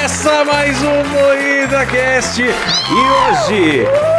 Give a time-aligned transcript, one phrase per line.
[0.00, 2.40] Começa mais um Moída Cast.
[2.40, 4.09] E hoje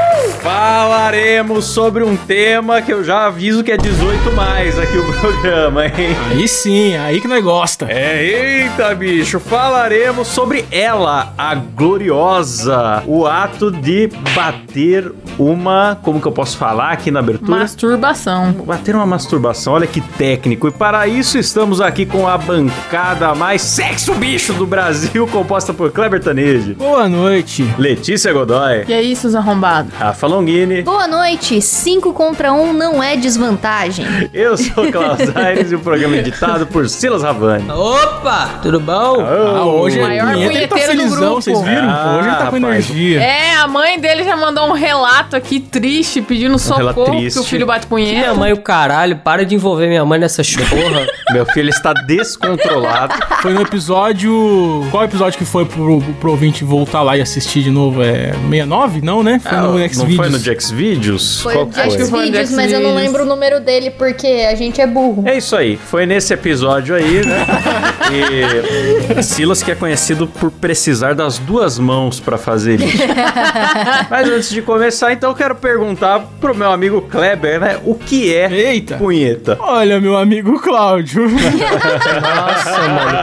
[0.42, 5.86] falaremos sobre um tema que eu já aviso que é 18 mais aqui o programa,
[5.86, 5.92] hein?
[6.32, 7.86] Aí sim, aí que nós gosta.
[7.88, 8.24] É,
[8.64, 16.32] eita bicho, falaremos sobre ela, a gloriosa, o ato de bater uma, como que eu
[16.32, 17.60] posso falar aqui na abertura?
[17.60, 18.52] Masturbação.
[18.66, 20.68] Bater uma masturbação, olha que técnico.
[20.68, 25.92] E para isso estamos aqui com a bancada mais sexo bicho do Brasil, composta por
[25.92, 27.64] Kleber Tanid, Boa noite.
[27.78, 29.94] Letícia Godoy, E aí, seus arrombados?
[29.94, 31.62] Rafa Longini, Boa noite.
[31.62, 34.06] 5 contra 1 um não é desvantagem.
[34.34, 37.70] eu sou o Klaus Aires e o programa é editado por Silas Ravani.
[37.70, 39.18] Opa, tudo bom?
[39.20, 41.42] Ah, hoje é maior punheta, ele tá punheteiro do felizão, grupo.
[41.42, 41.90] vocês viram?
[41.90, 42.64] Ah, hoje ele tá com rapaz.
[42.64, 43.22] energia.
[43.22, 47.34] É, a mãe dele já mandou um relato aqui triste, pedindo relato socorro, triste.
[47.34, 48.18] que o filho bate punheta.
[48.18, 51.08] Minha mãe, o caralho, para de envolver minha mãe nessas porra.
[51.32, 53.14] Meu filho está descontrolado.
[53.42, 54.86] Foi no episódio...
[54.92, 58.02] Qual episódio que foi pro, pro ouvinte voltar lá e assistir de novo?
[58.02, 59.02] É 69?
[59.02, 59.40] Não, né?
[59.40, 60.21] Foi no Ah, X não Videos.
[60.22, 61.42] Foi no Jax Videos?
[61.42, 64.28] Foi Qual o que Jax foi no mas eu não lembro o número dele porque
[64.50, 65.24] a gente é burro.
[65.26, 67.46] É isso aí, foi nesse episódio aí, né?
[68.12, 72.98] E Silas que é conhecido por precisar das duas mãos pra fazer isso.
[74.10, 77.80] Mas antes de começar, então eu quero perguntar pro meu amigo Kleber, né?
[77.86, 78.98] O que é Eita.
[78.98, 79.58] punheta?
[79.62, 81.24] Olha, meu amigo Cláudio.
[81.32, 83.18] Nossa, mano.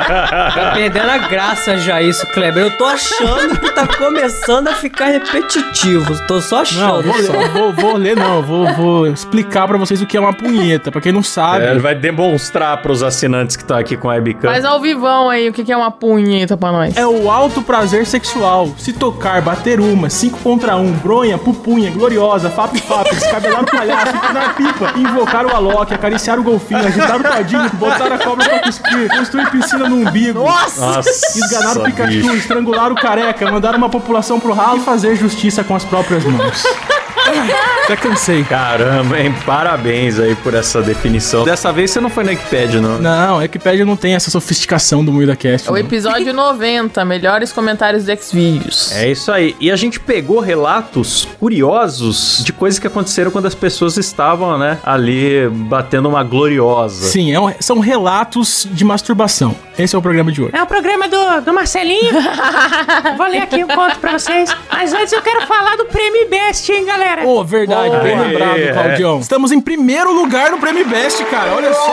[0.54, 2.64] Tá perdendo a graça já isso, Kleber.
[2.64, 6.18] Eu tô achando que tá começando a ficar repetitivo.
[6.26, 10.06] Tô só Não, vou, ler, vou, vou ler não, vou, vou explicar pra vocês o
[10.06, 10.90] que é uma punheta.
[10.90, 14.14] Pra quem não sabe, É, ele vai demonstrar pros assinantes que estão aqui com a
[14.14, 14.48] webcam.
[14.50, 16.96] Faz ao vivão aí o que é uma punheta pra nós.
[16.96, 18.68] É o alto prazer sexual.
[18.78, 24.16] Se tocar, bater uma, cinco contra um, bronha, pupunha, gloriosa, fap fap, descabelar o palhaço,
[24.16, 28.48] empurrar a pipa, invocar o Alok, acariciar o golfinho, agitar o tadinho, botar a cobra
[28.48, 30.40] pra cuspir, construir piscina no umbigo.
[30.40, 32.34] Nossa, Esganar o Pikachu, bicho.
[32.36, 36.62] estrangular o careca, mandar uma população pro ralo e fazer justiça com as próprias mãos.
[37.88, 38.44] Já cansei.
[38.44, 39.34] Caramba, hein?
[39.46, 41.44] Parabéns aí por essa definição.
[41.44, 42.98] Dessa vez você não foi na Wikipedia, não.
[42.98, 45.68] Não, a Wikipedia não tem essa sofisticação do Moída Cast.
[45.68, 45.80] É o não.
[45.80, 48.92] episódio 90, melhores comentários do Xvideos.
[48.92, 49.56] É isso aí.
[49.60, 54.78] E a gente pegou relatos curiosos de coisas que aconteceram quando as pessoas estavam, né,
[54.84, 57.06] ali batendo uma gloriosa.
[57.06, 59.54] Sim, é um- são relatos de masturbação.
[59.78, 60.50] Esse é o programa de hoje.
[60.54, 62.12] É o programa do, do Marcelinho.
[63.16, 64.50] Vou ler aqui o conto pra vocês.
[64.70, 67.17] Mas antes eu quero falar do Prêmio Best, hein, galera?
[67.24, 68.72] Ô, verdade, bem lembrado, É.
[68.72, 69.18] Claudião.
[69.20, 71.54] Estamos em primeiro lugar no Prêmio Best, cara.
[71.54, 71.92] Olha só.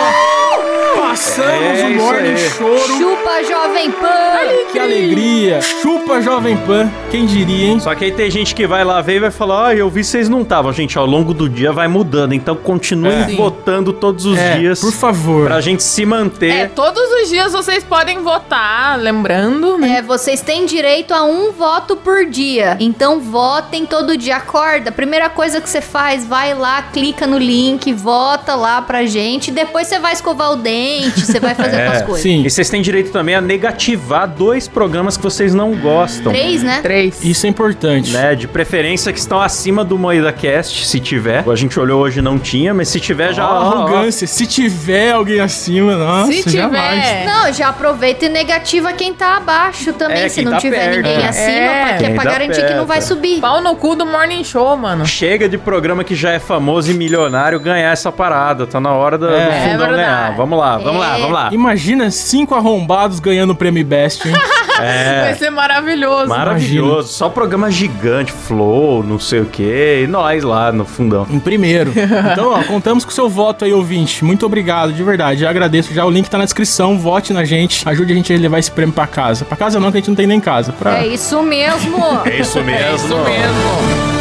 [0.96, 2.38] Passamos É o Morning.
[2.38, 2.80] Choro.
[2.98, 4.72] Chupa, Jovem Pan!
[4.72, 5.62] Que alegria.
[5.62, 6.90] Chupa Jovem Pan.
[7.12, 7.80] Quem diria, hein?
[7.80, 10.04] Só que aí tem gente que vai lá ver e vai falar: Ah, eu vi
[10.04, 10.72] vocês não estavam.
[10.72, 12.34] Gente, ao longo do dia vai mudando.
[12.34, 13.36] Então continuem É.
[13.36, 15.48] votando todos os É, dias por favor.
[15.48, 16.50] pra gente se manter.
[16.52, 19.98] É, todos os dias vocês podem votar, lembrando, né?
[19.98, 22.78] É, vocês têm direito a um voto por dia.
[22.80, 24.38] Então votem todo dia.
[24.38, 24.92] Acorda.
[25.16, 29.50] Primeira coisa que você faz, vai lá, clica no link, vota lá pra gente.
[29.50, 32.22] Depois você vai escovar o dente, você vai fazer É, suas coisas.
[32.22, 32.44] Sim.
[32.44, 36.34] E vocês têm direito também a negativar dois programas que vocês não gostam.
[36.34, 36.82] Três, né?
[36.82, 37.24] Três.
[37.24, 38.12] Isso é importante.
[38.12, 41.46] Né, de preferência que estão acima do Moeda Cast, se tiver.
[41.50, 43.50] A gente olhou hoje não tinha, mas se tiver já.
[43.50, 43.72] Ó, ó, ó.
[43.86, 44.28] arrogância.
[44.28, 47.08] Se tiver alguém acima, nossa, Se jamais.
[47.08, 47.26] tiver.
[47.26, 50.98] Não, já aproveita e negativa quem tá abaixo também, É, se não tá tiver perto.
[50.98, 51.28] ninguém É.
[51.30, 51.86] acima, É.
[51.88, 53.08] pra, que é pra tá garantir que não vai perto.
[53.08, 53.40] subir.
[53.40, 55.05] Pau no cu do Morning Show, mano.
[55.06, 58.66] Chega de programa que já é famoso e milionário ganhar essa parada.
[58.68, 59.30] Tá na hora do, É.
[59.30, 59.96] do É fundão verdade.
[59.96, 60.36] ganhar.
[60.36, 61.20] Vamos lá, vamos lá, É.
[61.20, 61.50] vamos lá.
[61.52, 64.34] Imagina cinco arrombados ganhando o Prêmio Best, hein?
[64.78, 66.28] Vai ser maravilhoso.
[66.28, 67.08] Maravilhoso.
[67.14, 70.02] Só programa gigante, Flow, não sei o quê.
[70.04, 71.26] E nós lá no fundão.
[71.30, 71.94] Em primeiro.
[72.36, 74.24] Então, ó, contamos com o seu voto aí, ouvinte.
[74.26, 75.40] Muito obrigado, de verdade.
[75.42, 75.94] Já agradeço.
[75.94, 76.98] Já o link tá na descrição.
[77.00, 77.88] Vote na gente.
[77.88, 79.46] Ajude a gente a levar esse prêmio pra casa.
[79.46, 80.74] Pra casa não, que a gente não tem nem casa.
[80.74, 80.98] Pra...
[80.98, 81.96] É isso mesmo.
[82.26, 82.84] É isso mesmo.
[82.86, 84.15] É isso mesmo.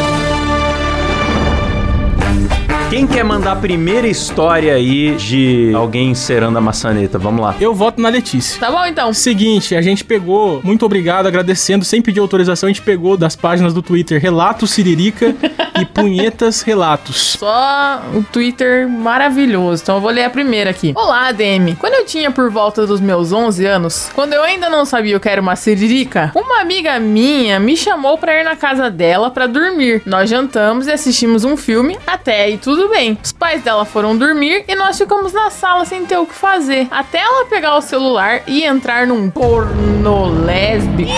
[2.95, 7.19] Quem quer mandar a primeira história aí de alguém encerando a maçaneta?
[7.19, 7.57] Vamos lá.
[7.59, 8.61] Eu voto na Letícia.
[8.61, 9.13] Tá bom, então.
[9.13, 13.75] Seguinte, a gente pegou, muito obrigado, agradecendo, sem pedir autorização, a gente pegou das páginas
[13.75, 15.35] do Twitter Relatos Siririca
[15.81, 17.37] e Punhetas Relatos.
[17.37, 19.83] Só um Twitter maravilhoso.
[19.83, 20.93] Então eu vou ler a primeira aqui.
[20.95, 21.75] Olá, ADM.
[21.77, 25.21] Quando eu tinha por volta dos meus 11 anos, quando eu ainda não sabia o
[25.21, 29.49] que era uma siririca, uma amiga minha me chamou pra ir na casa dela pra
[29.49, 30.01] dormir.
[30.07, 33.19] Nós jantamos e assistimos um filme, até aí tudo bem.
[33.23, 36.89] Os pais dela foram dormir e nós ficamos na sala sem ter o que fazer.
[36.91, 41.11] Até ela pegar o celular e entrar num porno lésbico.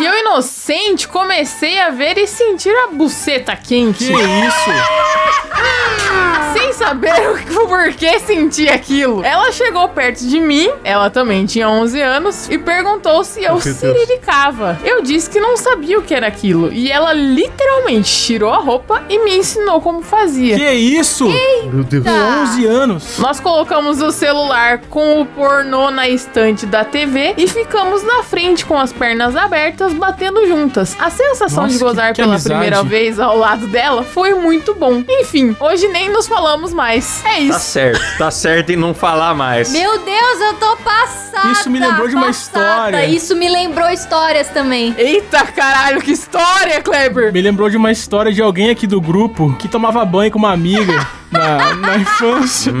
[0.00, 4.04] E eu, inocente, comecei a ver e sentir a buceta quente.
[4.06, 4.70] Que isso?
[6.74, 9.24] Saber o que- por que sentia aquilo.
[9.24, 14.78] Ela chegou perto de mim, ela também tinha 11 anos, e perguntou se eu siriricava.
[14.84, 16.72] Eu disse que não sabia o que era aquilo.
[16.72, 20.56] E ela literalmente tirou a roupa e me ensinou como fazia.
[20.56, 21.28] Que isso?
[21.72, 22.04] Meu Deus.
[22.04, 23.18] Com 11 anos.
[23.18, 28.64] Nós colocamos o celular com o pornô na estante da TV e ficamos na frente
[28.64, 30.96] com as pernas abertas, batendo juntas.
[30.98, 32.54] A sensação Nossa, de gozar que- que pela amizade.
[32.60, 35.02] primeira vez ao lado dela foi muito bom.
[35.08, 37.22] Enfim, hoje nem nos falamos mais.
[37.24, 37.58] É Tá isso.
[37.60, 39.70] certo, tá certo em não falar mais.
[39.72, 41.50] Meu Deus, eu tô passada.
[41.52, 42.60] Isso me lembrou de uma passada.
[42.62, 43.06] história.
[43.06, 44.94] Isso me lembrou histórias também.
[44.96, 47.32] Eita caralho, que história, Kleber!
[47.32, 50.52] Me lembrou de uma história de alguém aqui do grupo que tomava banho com uma
[50.52, 52.72] amiga na, na infância.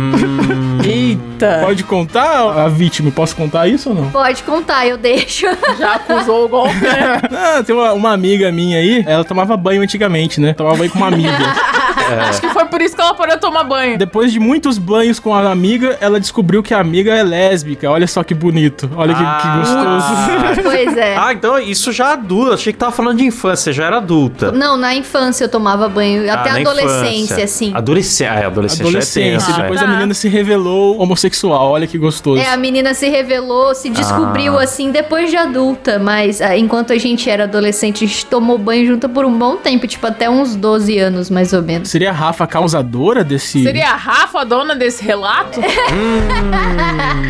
[0.84, 1.60] Eita!
[1.64, 3.10] Pode contar a vítima?
[3.10, 4.10] Posso contar isso ou não?
[4.10, 5.46] Pode contar, eu deixo.
[5.78, 7.20] Já acusou o golpe, né?
[7.32, 10.52] Ah, tem uma, uma amiga minha aí, ela tomava banho antigamente, né?
[10.54, 11.32] Tomava banho com uma amiga.
[12.28, 13.96] Acho que foi por isso que ela parou de tomar banho.
[13.98, 17.90] Depois de muitos banhos com a amiga, ela descobriu que a amiga é lésbica.
[17.90, 18.90] Olha só que bonito.
[18.96, 19.56] Olha que, que Ah.
[19.58, 20.62] gostoso.
[20.62, 21.16] pois é.
[21.16, 22.52] Ah, então isso já adulto.
[22.52, 24.52] Achei que tava falando de infância, já era adulta.
[24.52, 26.22] Não, na infância eu tomava banho.
[26.30, 27.44] Até Ah, a na adolescência, infância.
[27.44, 27.72] assim.
[27.74, 29.20] Adolescência, ah, é, adolescência, Adolescência.
[29.28, 29.84] é tenso, Depois é.
[29.84, 31.70] a menina se revelou homossexual.
[31.72, 32.40] Olha que gostoso.
[32.40, 34.62] É, a menina se revelou, se descobriu Ah.
[34.64, 38.86] assim depois de adulta, mas ah, enquanto a gente era adolescente, a gente tomou banho
[38.86, 41.88] junto por um bom tempo, tipo até uns 12 anos mais ou menos.
[41.94, 43.62] Seria a Rafa causadora desse.
[43.62, 45.60] Seria a Rafa a dona desse relato?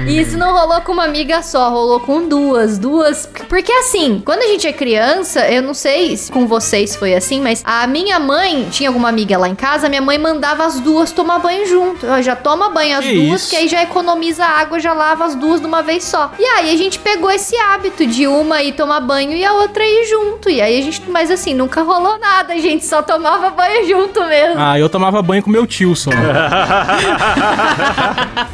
[0.07, 3.27] E isso não rolou com uma amiga só, rolou com duas, duas.
[3.49, 7.41] Porque assim, quando a gente é criança, eu não sei se com vocês foi assim,
[7.41, 11.11] mas a minha mãe tinha alguma amiga lá em casa, minha mãe mandava as duas
[11.11, 12.07] tomar banho junto.
[12.07, 13.51] Ó, já toma banho as Que duas, isso?
[13.51, 16.31] que aí já economiza água, já lava as duas de uma vez só.
[16.39, 19.83] E aí a gente pegou esse hábito de uma ir tomar banho e a outra
[19.85, 20.51] ir junto.
[20.51, 24.23] E aí a gente, mas assim, nunca rolou nada, a gente só tomava banho junto
[24.27, 24.54] mesmo.
[24.57, 26.11] Ah, eu tomava banho com meu tio só.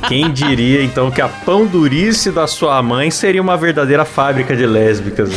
[0.08, 4.66] Quem diria, então, que a pão durice da sua mãe seria uma verdadeira fábrica de
[4.66, 5.30] lésbicas.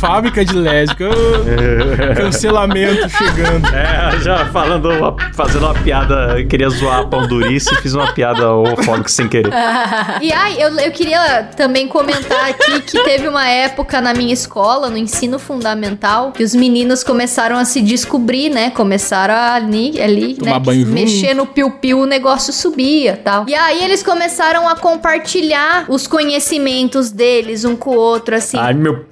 [0.00, 1.08] Fábrica de lésbica.
[2.16, 3.66] Cancelamento chegando.
[3.74, 8.12] É, já falando, uma- fazendo uma piada, queria zoar a pão durice e fiz uma
[8.12, 9.52] piada homofóbica sem querer.
[10.20, 14.90] E ai, eu, eu queria também comentar aqui que teve uma época na minha escola,
[14.90, 18.70] no ensino fundamental, que os meninos começaram a se descobrir, né?
[18.70, 20.52] Começaram a ali, ali né?
[20.86, 23.48] mexer no piu-piu, o negócio subia tal.
[23.48, 28.58] E aí eles começaram a compartilhar os conhecimentos deles um com o outro, assim.
[28.58, 29.04] Ai, meu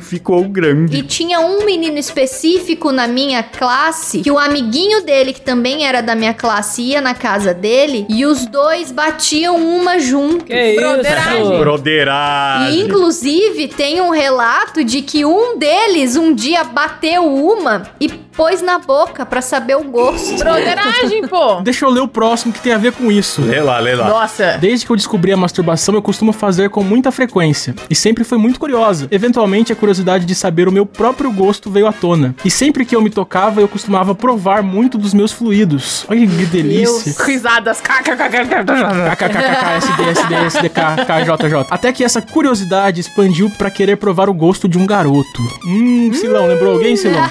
[0.00, 0.98] ficou grande.
[0.98, 6.00] E tinha um menino específico na minha classe que o amiguinho dele, que também era
[6.02, 10.44] da minha classe, ia na casa dele e os dois batiam uma junto.
[10.44, 11.42] Que Broderagem.
[11.42, 11.52] isso?
[11.52, 12.80] E Broderagem.
[12.80, 18.78] inclusive tem um relato de que um deles um dia bateu uma e pôs na
[18.78, 20.36] boca pra saber o gosto.
[20.38, 21.60] Broderagem, pô.
[21.62, 23.40] Deixa eu ler o próximo que tem a ver com isso.
[23.42, 24.08] Lê lá, lê lá.
[24.08, 24.58] Nossa.
[24.60, 27.74] Desde que eu descobri a masturbação, eu costumo fazer com muita frequência.
[27.88, 29.06] E sempre fui muito curiosa.
[29.10, 32.34] Eventualmente, a curiosidade de saber o meu próprio gosto veio à tona.
[32.44, 36.04] E sempre que eu me tocava, eu costumava provar muito dos meus fluidos.
[36.08, 37.14] Olha que delícia.
[37.24, 37.80] Risadas.
[37.80, 41.66] KKKK, SD, SD, SDK, KJJ.
[41.70, 45.42] Até que essa curiosidade expandiu pra querer provar o gosto de um garoto.
[45.66, 47.30] Hum, Silão, lembrou alguém, Silão?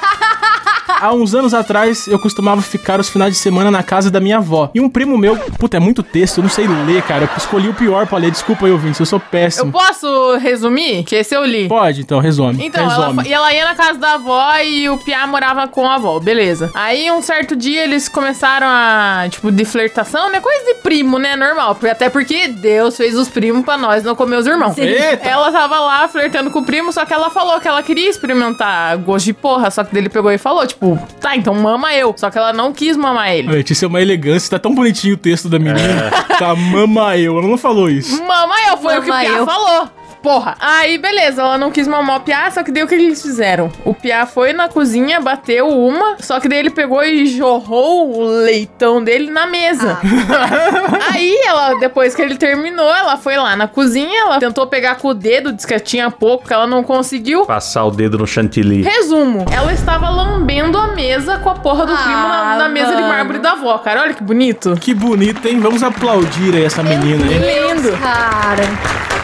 [0.87, 4.37] Há uns anos atrás, eu costumava ficar os finais de semana na casa da minha
[4.37, 4.69] avó.
[4.73, 7.23] E um primo meu, puta, é muito texto, eu não sei ler, cara.
[7.25, 8.31] Eu escolhi o pior pra ler.
[8.31, 9.71] Desculpa aí, ouvinte, eu sou Eu péssimo.
[9.71, 11.03] posso resumir?
[11.03, 11.67] Que esse eu li.
[11.67, 12.65] Pode, então, resume.
[12.65, 13.23] Então, ela, resume.
[13.23, 16.19] fa- e ela ia na casa da avó e o Piá morava com a avó,
[16.19, 16.71] beleza.
[16.73, 20.39] Aí, um certo dia, eles começaram a, tipo, de flertação, né?
[20.39, 21.35] Coisa de primo, né?
[21.35, 21.75] Normal.
[21.75, 24.77] Porque- Até porque Deus fez os primos pra nós não comer os irmãos.
[24.77, 25.27] Eita!
[25.27, 28.97] Ela tava lá flertando com o primo, só que ela falou que ela queria experimentar
[28.97, 32.13] gosto de porra, só que dele pegou e falou, tipo, tá, então mama eu.
[32.17, 33.47] Só que ela não quis mamar ele.
[33.49, 36.11] Letícia é uma elegância, tá tão bonitinho o texto da menina.
[36.37, 37.37] Tá, mama eu.
[37.37, 38.21] Ela não falou isso.
[38.23, 39.45] Mama eu, foi o que o Mama eu.
[39.45, 39.89] falou.
[40.23, 40.55] Porra.
[40.57, 43.69] Aí, beleza, ela não quis mamar o Piá, só que daí o que eles fizeram?
[43.83, 48.23] O Piá foi na cozinha, bateu uma, só que daí ele pegou e jorrou o
[48.23, 49.99] leitão dele na mesa.
[51.13, 55.09] Aí, ela, depois que ele terminou, ela foi lá na cozinha, ela tentou pegar com
[55.09, 57.45] o dedo, disse que tinha pouco, que ela não conseguiu.
[57.45, 58.81] Passar o dedo no chantilly.
[58.81, 62.95] Resumo, ela estava lambendo a mesa com a porra do Ah, primo na, na mesa
[62.95, 64.01] de mármore da avó, cara.
[64.03, 64.75] Olha que bonito.
[64.79, 65.59] Que bonito, hein?
[65.59, 67.39] Vamos aplaudir aí essa menina, hein?
[67.73, 67.91] Lindo.
[67.97, 68.63] Cara,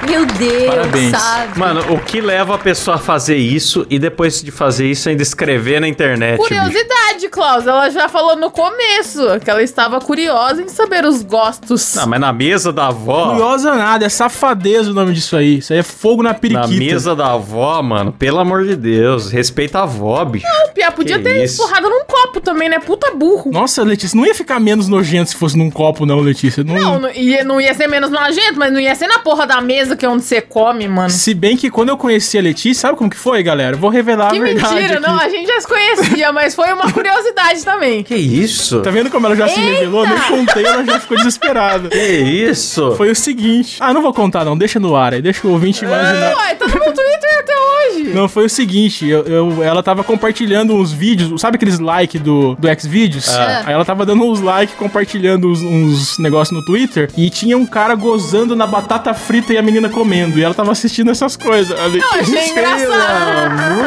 [0.08, 0.66] meu Deus.
[0.66, 0.89] Parabéns.
[1.12, 1.60] Sabe.
[1.60, 5.22] Mano, o que leva a pessoa a fazer isso e depois de fazer isso ainda
[5.24, 6.38] escrever na internet?
[6.38, 6.48] bicho?
[6.48, 7.66] Curiosidade, Klaus.
[7.68, 11.98] Ela já falou no começo que ela estava curiosa em saber os gostos.
[11.98, 13.32] Ah, mas na mesa da avó.
[13.32, 15.58] Curiosa nada, é safadeza o nome disso aí.
[15.60, 16.68] Isso aí é fogo na Na periquita.
[16.68, 20.46] mesa da avó, mano, pelo amor de Deus, respeita a avó, bicho.
[20.70, 21.62] O Pia podia Que ter isso?
[21.62, 22.80] empurrado num copo também, né?
[22.80, 23.52] Puta burro.
[23.52, 26.64] Nossa, Letícia, não ia ficar menos nojento se fosse num copo, não, Letícia.
[26.64, 29.46] Não, Não, não ia, não ia ser menos nojento, mas não ia ser na porra
[29.46, 31.10] da mesa que é onde você come, mano.
[31.10, 33.76] Se bem que quando eu conheci a Letícia, sabe como que foi, galera?
[33.78, 35.08] Vou revelar Que a verdade mentira, aqui.
[35.08, 38.04] não, a gente já se conhecia, mas foi uma curiosidade também.
[38.04, 38.82] Que isso?
[38.82, 40.08] Tá vendo como ela já se revelou?
[40.08, 41.90] Nem contei, ela já ficou desesperada.
[41.90, 42.94] Que isso?
[42.96, 43.78] Foi o seguinte.
[43.80, 44.58] Ah, não vou contar, não.
[44.58, 45.22] Deixa no ar aí.
[45.22, 46.36] Deixa o ouvinte imaginar.
[46.36, 48.04] Uai, tá no meu Twitter até hoje.
[48.14, 52.56] Não, foi o seguinte, eu, eu- ela tava compartilhando uns vídeos, sabe aqueles likes do,
[52.56, 53.30] do Xvideos?
[53.30, 53.64] Ah.
[53.66, 57.66] Aí ela tava dando uns likes, compartilhando uns, uns negócios no Twitter, e tinha um
[57.66, 61.78] cara gozando na batata frita e a menina comendo, e ela tava assistindo essas coisas.
[61.80, 63.80] A Eu achei engraçado.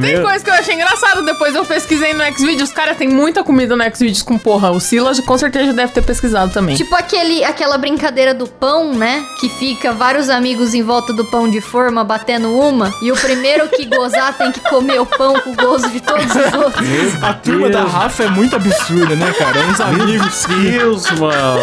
[0.00, 1.24] Tem meu- coisa que eu achei engraçado.
[1.24, 2.72] Depois eu pesquisei no Xvideos.
[2.72, 4.70] Cara, tem muita comida no Xvideos com porra.
[4.70, 6.76] O Silas com certeza deve ter pesquisado também.
[6.76, 9.24] Tipo aquele, aquela brincadeira do pão, né?
[9.40, 12.92] Que fica vários amigos em volta do pão de forma batendo uma.
[13.02, 16.24] E o primeiro que gozar tem que comer o pão com o gozo de todos
[16.26, 17.22] os outros.
[17.22, 19.58] A turma da Rafa é muito absurda, né, cara?
[19.66, 20.46] Uns amigos.
[20.60, 21.60] Deus, mano.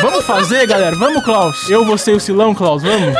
[0.00, 0.96] Vamos fazer, galera?
[0.96, 1.68] Vamos, Klaus?
[1.70, 3.14] Eu, você e o Silão, Klaus, vamos?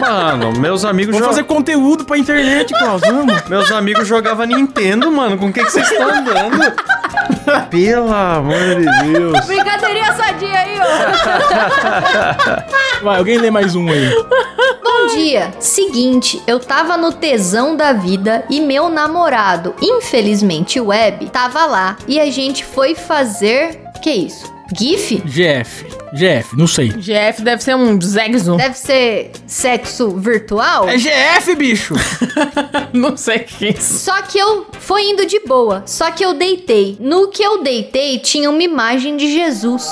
[0.00, 3.42] Mano, meus amigos Vamos fazer conteúdo pra internet, Klaus, vamos?
[3.48, 5.36] Meus amigos jogavam Nintendo, mano.
[5.36, 6.72] Com o que que vocês estão andando?
[7.70, 9.46] Pelo amor de Deus.
[9.46, 10.84] Brincadeirinha sadia aí, ó.
[13.02, 14.10] Vai, alguém lê mais um aí.
[14.82, 15.52] Bom dia.
[15.58, 21.96] Seguinte, eu tava no tesão da vida e meu namorado, infelizmente web, tava lá.
[22.06, 23.80] E a gente foi fazer.
[24.00, 24.57] Que isso?
[24.76, 25.22] GIF?
[25.24, 25.84] GF.
[26.12, 26.88] GF, não sei.
[26.90, 28.56] GF deve ser um Zegzo.
[28.56, 30.88] Deve ser sexo virtual?
[30.88, 31.94] É GF, bicho!
[32.92, 33.98] Não sei o que é isso.
[33.98, 35.82] Só que eu foi indo de boa.
[35.86, 36.96] Só que eu deitei.
[37.00, 39.86] No que eu deitei tinha uma imagem de Jesus.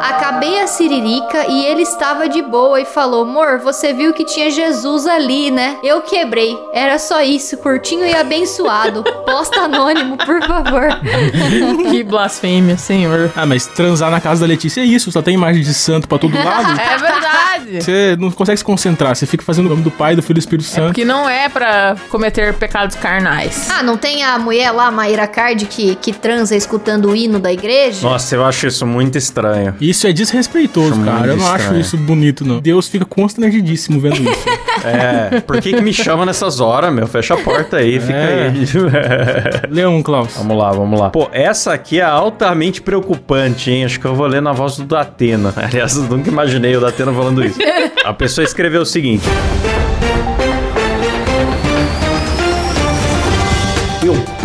[0.00, 4.50] Acabei a siririca e ele estava de boa e falou: Amor, você viu que tinha
[4.50, 5.76] Jesus ali, né?
[5.82, 6.56] Eu quebrei.
[6.72, 9.02] Era só isso, curtinho e abençoado.
[9.24, 10.86] Posta anônimo, por favor.
[11.90, 13.30] Que blasfêmia, senhor.
[13.36, 16.18] Ah, mas transar na casa da Letícia é isso, só tem imagem de santo pra
[16.18, 16.76] todo lado.
[16.86, 17.82] É verdade.
[17.82, 20.34] Você não consegue se concentrar, você fica fazendo o nome do Pai, do Filho e
[20.34, 20.94] do Espírito Santo.
[20.94, 23.68] Que não é pra cometer pecados carnais.
[23.70, 27.52] Ah, não tem a mulher lá, Maíra Card, que, que transa escutando o hino da
[27.52, 28.06] igreja?
[28.06, 29.74] Nossa, eu acho isso muito estranho.
[29.88, 31.26] Isso é desrespeitoso, Acho cara.
[31.28, 31.80] Eu não acho estranho.
[31.80, 32.58] isso bonito, não.
[32.60, 34.44] Deus fica constrangidíssimo vendo isso.
[34.84, 37.06] É, por que, que me chama nessas horas, meu?
[37.08, 38.48] Fecha a porta aí, fica É.
[38.48, 38.64] aí.
[39.70, 40.34] Lê um, Klaus.
[40.36, 41.10] Vamos lá, vamos lá.
[41.10, 43.84] Pô, essa aqui é altamente preocupante, hein?
[43.86, 45.52] Acho que eu vou ler na voz do Datena.
[45.56, 47.58] Aliás, eu nunca imaginei o Datena falando isso.
[48.04, 49.24] A pessoa escreveu o seguinte.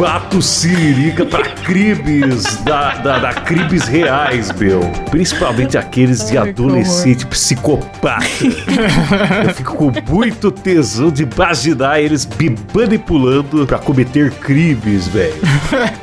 [0.01, 4.79] Eu bato siririca pra cribes da, da, da cribes reais, meu.
[5.12, 8.25] Principalmente aqueles de adolescente psicopata.
[9.46, 15.36] Eu fico com muito tesão de imaginar eles me manipulando pra cometer crimes, velho.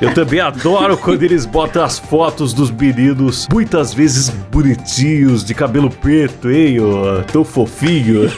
[0.00, 5.90] Eu também adoro quando eles botam as fotos dos meninos, muitas vezes bonitinhos, de cabelo
[5.90, 8.30] preto, hein, ó, tão fofinho.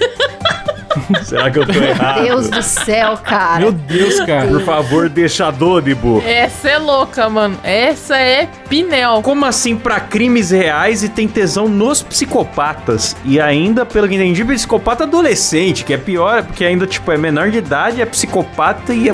[1.25, 2.23] Será que eu tô errado?
[2.23, 3.61] Deus do céu, cara.
[3.61, 4.49] Meu Deus, cara.
[4.49, 6.23] Por favor, deixa anônimo.
[6.27, 7.59] Essa é louca, mano.
[7.63, 9.21] Essa é Pinel.
[9.23, 13.17] Como assim pra crimes reais e tem tesão nos psicopatas?
[13.25, 17.51] E ainda, pelo que entendi, psicopata adolescente, que é pior, porque ainda, tipo, é menor
[17.51, 19.13] de idade, é psicopata e é...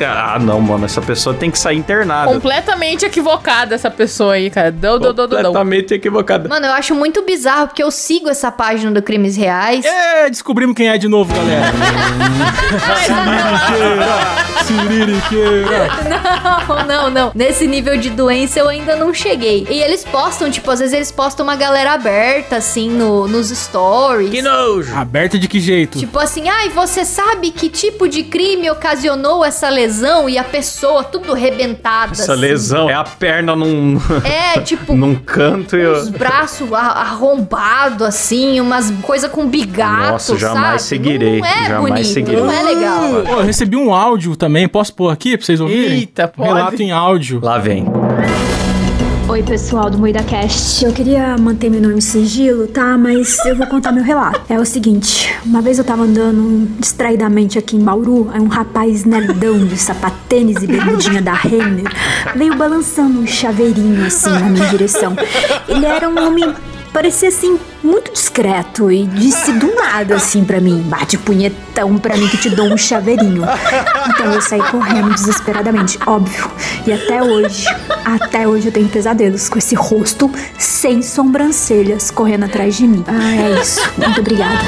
[0.00, 2.32] é- Ah, não, mano, essa pessoa tem que sair internada.
[2.32, 4.70] Completamente equivocada essa pessoa aí, cara.
[4.70, 5.38] Deu, deu, deu, deu.
[5.38, 6.48] Completamente equivocada.
[6.48, 9.84] Mano, eu acho muito bizarro, porque eu sigo essa página do Crimes Reais.
[9.84, 11.66] É, descobrimos quem é de novo, galera.
[14.64, 15.88] Siririqueira.
[16.68, 17.32] Não, não, não.
[17.34, 19.66] Nesse nível de doença eu ainda não cheguei.
[19.68, 24.30] E eles postam, tipo, às vezes eles postam uma galera aberta, assim, no, nos stories.
[24.30, 24.94] Que nojo.
[24.94, 25.98] Aberta de que jeito?
[25.98, 31.02] Tipo assim, ai, você sabe que tipo de crime ocasionou essa lesão e a pessoa
[31.02, 32.12] tudo rebentada.
[32.12, 32.40] Essa assim.
[32.40, 35.84] lesão é a perna num, É, tipo, num canto e...
[35.84, 40.81] os eu- braços arrombados, assim, umas coisa com bigato, Nossa, jamais sabe?
[40.82, 42.40] Seguirei, Não é jamais bonito, seguirei.
[42.40, 43.02] não é legal.
[43.24, 45.98] Pô, eu recebi um áudio também, posso pôr aqui pra vocês ouvirem?
[45.98, 46.48] Eita, pode.
[46.48, 47.40] Relato em áudio.
[47.42, 47.86] Lá vem.
[49.28, 50.84] Oi, pessoal do Moída Cast.
[50.84, 52.98] Eu queria manter meu nome em sigilo, tá?
[52.98, 54.40] Mas eu vou contar meu relato.
[54.48, 59.04] É o seguinte: uma vez eu tava andando distraidamente aqui em Bauru, aí um rapaz
[59.06, 61.90] nerdão de sapatênis e bermudinha da Renner
[62.36, 65.16] veio balançando um chaveirinho assim na minha direção.
[65.66, 66.52] Ele era um homem
[66.92, 72.28] parecia assim, muito discreto e disse do nada assim pra mim: bate punhetão pra mim
[72.28, 73.42] que te dou um chaveirinho.
[74.08, 76.50] Então eu saí correndo desesperadamente, óbvio.
[76.86, 77.66] E até hoje,
[78.04, 83.04] até hoje eu tenho pesadelos com esse rosto sem sobrancelhas correndo atrás de mim.
[83.06, 83.80] Ah, é isso.
[83.96, 84.60] Muito obrigada.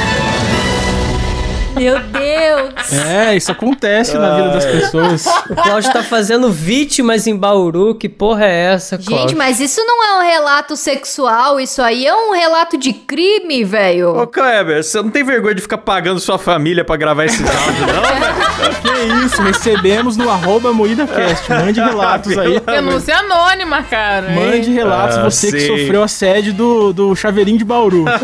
[1.76, 2.92] Meu Deus.
[2.92, 5.26] É, isso acontece na vida das pessoas.
[5.50, 7.94] O Cláudio tá fazendo vítimas em Bauru.
[7.94, 9.28] Que porra é essa, Cláudio?
[9.28, 13.64] Gente, mas isso não é um relato sexual, isso aí é um relato de crime,
[13.64, 14.16] velho.
[14.16, 17.86] Ô, Kleber, você não tem vergonha de ficar pagando sua família pra gravar esses áudios,
[17.86, 18.34] não, velho?
[18.84, 21.50] Que isso, recebemos no arroba MoídaCast.
[21.50, 22.60] Mande relatos aí.
[22.60, 24.30] Denúncia anônima, cara.
[24.30, 25.66] Mande relatos, Ah, você que sim.
[25.66, 28.04] sofreu assédio do, do chaveirinho de Bauru.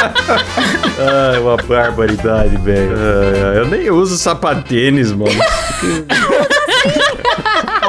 [1.32, 2.96] Ai, uma barbaridade, velho.
[3.54, 5.32] Eu nem uso sapatênis, mano.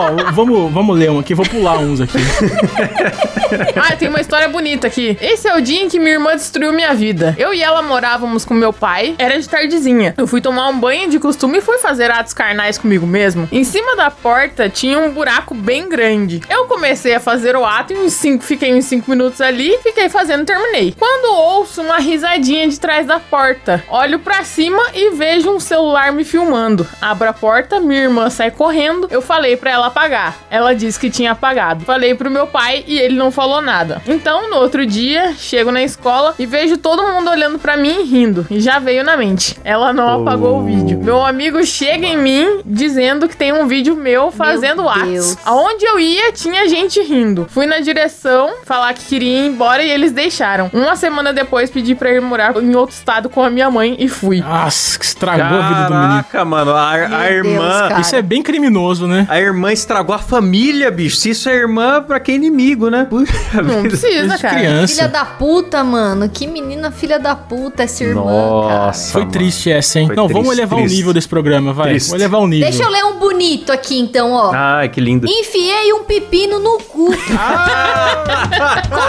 [0.01, 2.17] Ó, vamos, vamos ler um aqui, vou pular uns aqui.
[3.75, 5.17] Ah, tem uma história bonita aqui.
[5.20, 7.36] Esse é o dia em que minha irmã destruiu minha vida.
[7.38, 10.13] Eu e ela morávamos com meu pai, era de tardezinha.
[10.17, 13.50] Eu fui tomar um banho de costume e fui fazer atos carnais comigo mesmo.
[13.51, 16.41] Em cima da porta tinha um buraco bem grande.
[16.50, 20.08] Eu comecei a fazer o ato e uns cinco, fiquei uns 5 minutos ali, fiquei
[20.08, 20.96] fazendo terminei.
[20.98, 26.13] Quando ouço uma risadinha de trás da porta, olho pra cima e vejo um celular
[26.13, 26.88] me filmando.
[27.01, 29.08] Abro a porta, minha irmã sai correndo.
[29.12, 30.38] Eu falei pra ela apagar.
[30.50, 31.86] Ela disse que tinha apagado.
[31.86, 34.01] Falei pro meu pai e ele não falou nada.
[34.07, 38.03] Então, no outro dia, chego na escola e vejo todo mundo olhando pra mim e
[38.03, 38.48] rindo.
[38.50, 39.57] E já veio na mente.
[39.63, 41.00] Ela não apagou o vídeo.
[41.03, 45.33] Meu amigo chega em mim dizendo que tem um vídeo meu fazendo Deus.
[45.33, 45.38] atos.
[45.45, 47.45] Aonde eu ia, tinha gente rindo.
[47.50, 50.69] Fui na direção falar que queria ir embora e eles deixaram.
[50.74, 54.07] Uma semana depois, pedi pra ir morar em outro estado com a minha mãe e
[54.07, 54.39] fui.
[54.41, 56.12] Nossa, que estragou a vida do menino.
[56.24, 57.88] Caraca, mano, a, a Deus, irmã...
[57.89, 58.01] cara.
[58.01, 59.25] Isso é bem criminoso, né?
[59.29, 61.16] A irmã estragou a família, bicho.
[61.18, 63.06] Se isso é irmã, pra quem é inimigo, né?
[63.10, 63.82] Puxa Não vida.
[63.82, 64.56] precisa, cara.
[64.56, 64.96] criança.
[64.96, 66.30] Filha da puta, mano.
[66.30, 68.86] Que menina filha da puta essa irmã, cara.
[68.86, 69.32] Nossa, Foi mano.
[69.34, 70.08] triste essa, hein?
[70.08, 70.94] Foi Não, vamos triste, elevar triste.
[70.94, 71.90] o nível desse programa, vai.
[71.90, 72.08] Triste.
[72.10, 72.70] Vamos elevar o nível.
[72.70, 74.51] Deixa eu ler um bonito aqui, então, ó.
[74.54, 75.28] Ai, que lindo.
[75.28, 77.10] Enfiei um pepino no cu.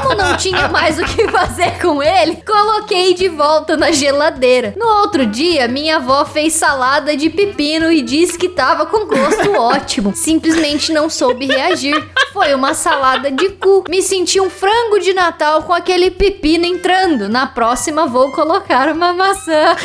[0.03, 4.75] Como não tinha mais o que fazer com ele, coloquei de volta na geladeira.
[4.77, 9.53] No outro dia, minha avó fez salada de pepino e disse que tava com gosto
[9.57, 10.13] ótimo.
[10.15, 10.52] Simplesmente
[10.93, 12.03] não soube reagir.
[12.33, 13.85] Foi uma salada de cu.
[13.89, 17.29] Me senti um frango de Natal com aquele pepino entrando.
[17.29, 19.77] Na próxima, vou colocar uma maçã.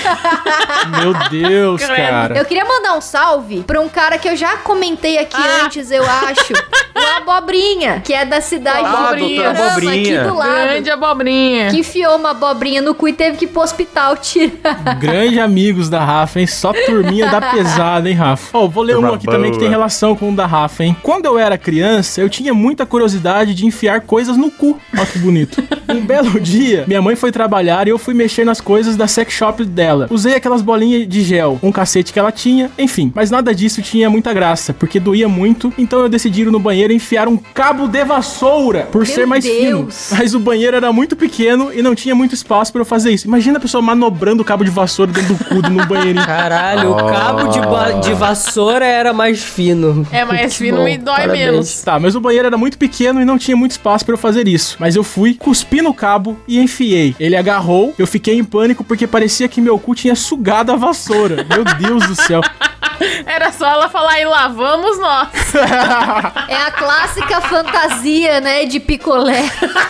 [1.02, 2.38] Meu Deus, cara.
[2.38, 5.66] Eu queria mandar um salve pra um cara que eu já comentei aqui Ah.
[5.66, 6.54] antes, eu acho.
[6.98, 10.22] O Abobrinha, que é da cidade Ah, de Abobrinha.
[10.22, 10.52] aqui do lado.
[10.52, 11.70] Grande abobrinha.
[11.70, 14.96] Que enfiou uma abobrinha no cu e teve que ir pro hospital tirar.
[15.00, 16.48] Grande amigos da Rafa, hein?
[16.48, 18.58] Só turminha da pesada, hein, Rafa?
[18.58, 19.78] Ó, vou ler um aqui também que tem boa.
[19.78, 20.96] relação com o da Rafa, hein?
[21.04, 24.78] Quando eu era criança, eu tinha muita curiosidade de enfiar coisas no cu.
[24.98, 25.64] Ó que bonito.
[25.90, 29.32] Um belo dia, minha mãe foi trabalhar e eu fui mexer nas coisas da sex
[29.34, 30.08] shop dela.
[30.12, 33.10] Usei aquelas bolinhas de gel, um cacete que ela tinha, enfim.
[33.16, 36.92] Mas nada disso tinha muita graça, porque doía muito, então eu decidi ir no banheiro
[36.92, 39.58] enfiar um cabo de vassoura, por Meu ser mais Deus.
[39.58, 39.88] fino.
[40.20, 43.26] Mas o banheiro era muito pequeno e não tinha muito espaço pra eu fazer isso.
[43.26, 46.26] Imagina a pessoa manobrando o cabo de vassoura dentro do cu no banheirinho.
[46.26, 50.06] Caralho, o cabo de, ba- de vassoura era mais fino.
[50.12, 51.46] É mais Fino bom, e dói parabéns.
[51.46, 51.82] menos.
[51.82, 54.48] Tá, mas o banheiro era muito pequeno e não tinha muito espaço pra eu fazer
[54.48, 54.76] isso.
[54.80, 57.16] Mas eu fui, cuspi no cabo e enfiei.
[57.20, 61.46] Ele agarrou, eu fiquei em pânico porque parecia que meu cu tinha sugado a vassoura.
[61.50, 62.42] Meu Deus do céu.
[63.26, 65.28] Era só ela falar e lá vamos nós.
[66.48, 69.44] É a clássica fantasia, né, de picolé.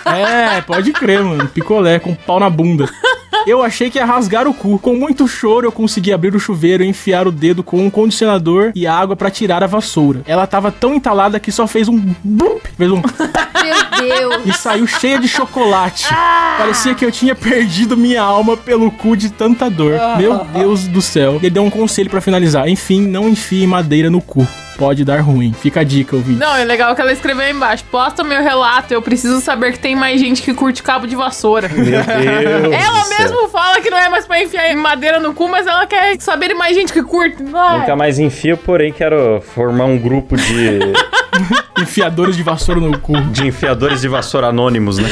[0.06, 1.48] É, pode crer, mano.
[1.48, 2.90] Picolé com pau na bunda.
[3.48, 4.78] Eu achei que ia rasgar o cu.
[4.78, 8.74] Com muito choro, eu consegui abrir o chuveiro e enfiar o dedo com um condicionador
[8.76, 10.22] e água pra tirar a vassoura.
[10.28, 13.02] Ela tava tão entalada que só fez um blup, fez um
[13.64, 14.46] Meu Deus.
[14.46, 16.08] e saiu cheia de chocolate.
[16.58, 19.94] Parecia que eu tinha perdido minha alma pelo cu de tanta dor.
[20.18, 21.36] Meu Deus do céu.
[21.38, 22.68] Ele deu um conselho pra finalizar.
[22.68, 24.46] Enfim, não enfie madeira no cu.
[24.78, 25.52] Pode dar ruim.
[25.54, 26.40] Fica a dica, ouvinte.
[26.40, 27.84] Não, é legal que ela escreveu aí embaixo.
[27.92, 31.68] Posta meu relato, eu preciso saber que tem mais gente que curte cabo de vassoura.
[31.68, 32.04] Meu Deus.
[32.06, 36.20] Ela mesmo fala que não é mais pra enfiar madeira no cu, mas ela quer
[36.22, 37.42] saber de mais gente que curte.
[37.42, 40.80] Nunca mais enfio, porém quero formar um grupo de,
[41.82, 43.20] Enfiadores de vassoura no cu.
[43.32, 45.10] de enfiadores de vassoura anônimos, né?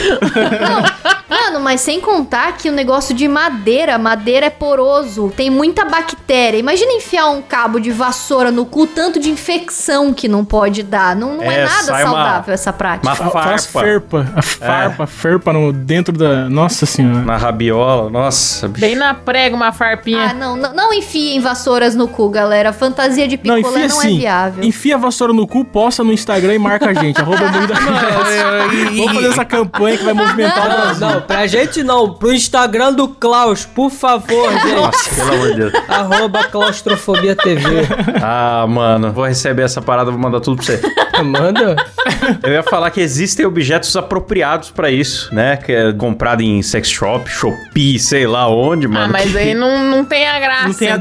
[1.56, 6.58] Mano, mas sem contar que o negócio de madeira, madeira é poroso, tem muita bactéria.
[6.58, 11.16] Imagina enfiar um cabo de vassoura no cu, tanto de infecção que não pode dar.
[11.16, 13.08] Não, não é, É, nada sai uma- saudável essa prática.
[13.08, 14.34] uma Faz farpa ferpa.
[14.36, 16.50] A farpa, a ferpa no, dentro da.
[16.50, 17.20] Nossa senhora.
[17.24, 18.10] na rabiola.
[18.10, 18.82] Nossa, bicho.
[18.82, 20.34] Bem na prega, uma Ah, farpinha.
[20.34, 22.74] não, não, não enfiem vassouras no cu, galera.
[22.74, 24.16] Fantasia de Não, picolé enfia não, assim.
[24.18, 24.64] é viável.
[24.64, 27.22] Enfia a vassoura no cu, posta no Instagram e marca a gente.
[27.22, 27.46] Arroba.
[28.96, 31.08] Vamos fazer essa campanha que vai movimentar o Não, Brasil.
[31.08, 32.14] não, pra gente não.
[32.14, 34.76] Pro Instagram do Klaus, por favor, gente.
[34.76, 35.74] Nossa, pelo amor de Deus.
[35.88, 37.66] Arroba Claustrofobia TV.
[38.22, 40.82] Ah, mano, vou receber essa parada, vou mandar tudo pra você.
[41.24, 41.76] Manda.
[42.44, 45.56] Eu ia falar que existem objetos apropriados pra isso, né?
[45.58, 49.06] Que é comprado em sex shop, Shopee, sei lá onde, mano.
[49.06, 50.74] Ah, mas que- aí não, não tem a graça, Não tem?
[50.74, 50.94] De ser um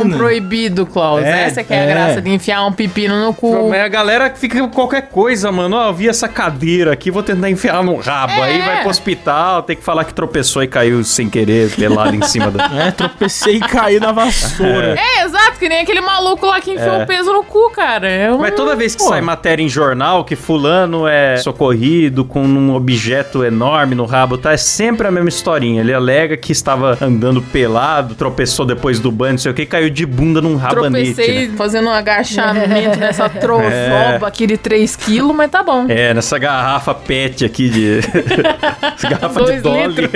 [0.00, 0.16] adrenalina.
[0.16, 1.22] proibido, Klaus.
[1.22, 1.86] É, Essa que é, a é.
[1.86, 3.68] graça de enfiar um pepino no cu.
[3.68, 5.76] Mas a galera fica com qualquer coisa, mano.
[5.76, 8.32] Ó, eu vi essa cadeira aqui, vou tentar enfiar no rabo.
[8.32, 8.42] É.
[8.42, 12.22] Aí vai pro hospital, tem que falar que tropeçou e caiu sem querer, pelado em
[12.22, 12.70] cima da.
[12.80, 14.94] É, tropecei e caí na vassoura.
[14.98, 18.08] É, exato, que nem aquele maluco lá que enfiou o peso no cu, cara.
[18.08, 18.38] É um...
[18.38, 19.08] Mas toda vez que Pô.
[19.08, 24.52] sai matéria em jornal que fulano é socorrido com um objeto enorme no rabo, tá?
[24.52, 25.80] É sempre a mesma historinha.
[25.80, 29.90] Ele alega que estava andando pelado, tropeçou depois do banho, não sei o que, caiu
[29.90, 31.14] de bunda num rabanete.
[31.14, 31.54] Tropecei né?
[31.56, 35.86] fazendo um agachamento nessa trozoba aqui de 3kg, mas tá bom.
[35.88, 38.00] É, nessa garrafa pet aqui de.
[39.10, 40.08] Garrafa de Dolly.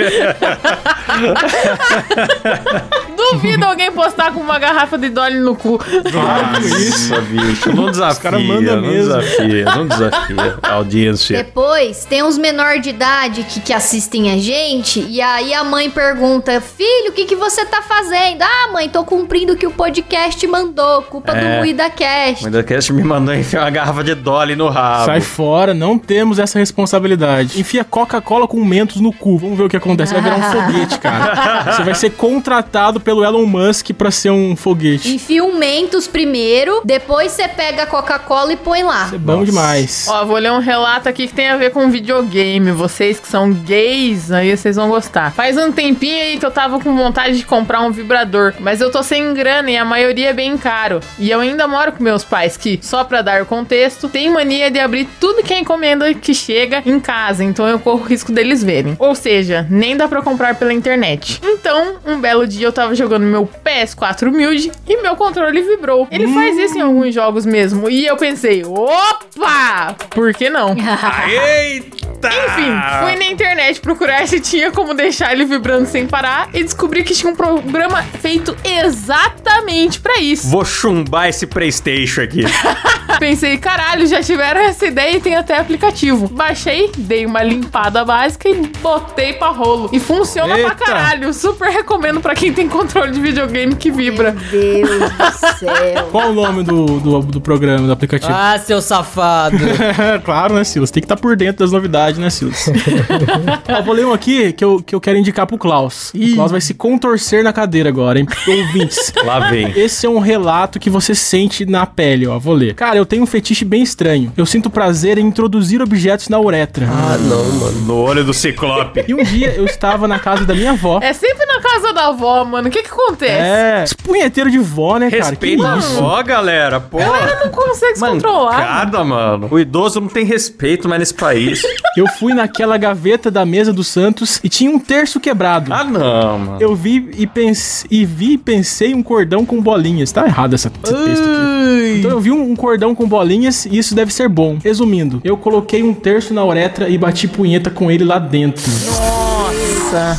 [3.32, 5.80] Duvido alguém postar com uma garrafa de Dolly no cu.
[6.12, 7.74] Nossa, bicho.
[7.74, 8.22] Não desafia.
[8.22, 9.14] caras mandam não mesmo.
[9.14, 11.36] desafia, não desafia a audiência.
[11.44, 15.90] Depois, tem uns menor de idade que, que assistem a gente, e aí a mãe
[15.90, 18.42] pergunta: Filho, o que, que você tá fazendo?
[18.42, 21.58] Ah, mãe, tô cumprindo o que o podcast mandou, culpa do É.
[21.58, 22.46] Moída Cast.
[22.46, 25.04] O Cast me mandou enfiar uma garrafa de Dolly no rabo.
[25.06, 27.60] Sai fora, não temos essa responsabilidade.
[27.60, 29.38] Enfia Coca-Cola com mentos no cu.
[29.38, 30.12] Vamos ver o que acontece.
[30.12, 31.72] Vai virar um foguete, cara.
[31.72, 35.14] Você vai ser contratado pelo Elon Musk pra ser um foguete.
[35.14, 39.06] Enfia um Mentos primeiro, depois você pega a Coca-Cola e põe lá.
[39.06, 40.06] Isso é bom demais.
[40.08, 42.72] Ó, vou ler um relato aqui que tem a ver com videogame.
[42.72, 45.32] Vocês que são gays, aí vocês vão gostar.
[45.32, 48.90] Faz um tempinho aí que eu tava com vontade de comprar um vibrador, mas eu
[48.90, 51.00] tô sem grana e a maioria é bem caro.
[51.18, 54.78] E eu ainda moro com meus pais, que, só pra dar contexto, tem mania de
[54.78, 58.62] abrir tudo que é encomenda que chega em casa, então eu corro o risco deles
[58.62, 58.96] verem.
[58.98, 61.40] Ou seja, nem dá pra comprar pela internet.
[61.42, 66.06] Então, um belo dia eu tava jogando meu PS4 humilde e meu controle vibrou.
[66.10, 67.88] Ele faz isso em alguns jogos mesmo.
[67.88, 69.94] E eu pensei, opa!
[70.10, 70.74] Por que não?
[71.28, 71.93] Eita!
[72.04, 77.04] Enfim, fui na internet procurar se tinha como deixar ele vibrando sem parar e descobri
[77.04, 80.48] que tinha um programa feito exatamente pra isso.
[80.48, 82.44] Vou chumbar esse Playstation aqui.
[83.18, 86.28] Pensei, caralho, já tiveram essa ideia e tem até aplicativo.
[86.28, 89.88] Baixei, dei uma limpada básica e botei pra rolo.
[89.92, 90.74] E funciona Eita.
[90.74, 91.32] pra caralho.
[91.32, 94.32] Super recomendo pra quem tem controle de videogame que vibra.
[94.50, 96.08] Deus do céu.
[96.10, 98.32] Qual o nome do, do, do programa, do aplicativo?
[98.34, 99.58] Ah, seu safado.
[100.24, 100.90] claro, né, Silas?
[100.90, 102.68] Tem que estar por dentro das novidades, né, Silas?
[103.68, 106.12] Ó, vou ler um aqui que eu, que eu quero indicar pro Klaus.
[106.14, 108.26] O Klaus vai se contorcer na cadeira agora, hein?
[108.48, 109.12] Ouvintes.
[109.24, 109.72] Lá vem.
[109.76, 112.38] Esse é um relato que você sente na pele, ó.
[112.38, 112.74] Vou ler.
[112.74, 114.32] Cara, eu tenho um fetiche bem estranho.
[114.36, 116.86] Eu sinto prazer em introduzir objetos na uretra.
[116.90, 117.80] ah, não, mano.
[117.82, 119.04] No olho do Ciclope.
[119.06, 120.98] E um dia eu estava na casa da minha avó.
[121.02, 122.68] É sempre na casa da avó, mano.
[122.68, 123.32] O que que acontece?
[123.32, 125.22] É, esse punheteiro de vó, né, cara?
[125.22, 125.98] Que Respeita a isso?
[125.98, 126.80] avó, galera.
[126.80, 127.04] Porra.
[127.44, 128.52] Não consegue se controlar.
[128.58, 129.48] Mancada, mano.
[129.50, 131.62] O idoso não tem respeito mais nesse país.
[131.96, 135.72] Eu fui naquela gaveta da mesa do Santos e tinha um terço quebrado.
[135.72, 136.56] ah, não, mano.
[136.60, 140.10] Eu vi e pensei, e vi e pensei um cordão com bolinhas.
[140.10, 141.98] Tá errado essa, esse texto aqui.
[141.98, 144.58] Então eu vi um, um cordão com bolinhas e isso deve ser bom.
[144.62, 148.64] Resumindo, eu coloquei um terço na uretra e bati punheta com ele lá dentro.
[148.70, 150.18] Nossa.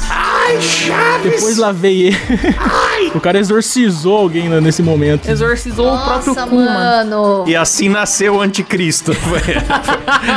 [1.24, 2.18] Depois lavei ele.
[3.18, 5.30] O cara exorcizou alguém né, nesse momento.
[5.30, 7.44] Exorcizou o próprio Nossa, cu, mano.
[7.48, 9.14] E assim nasceu o anticristo.
[9.26, 9.40] Foi,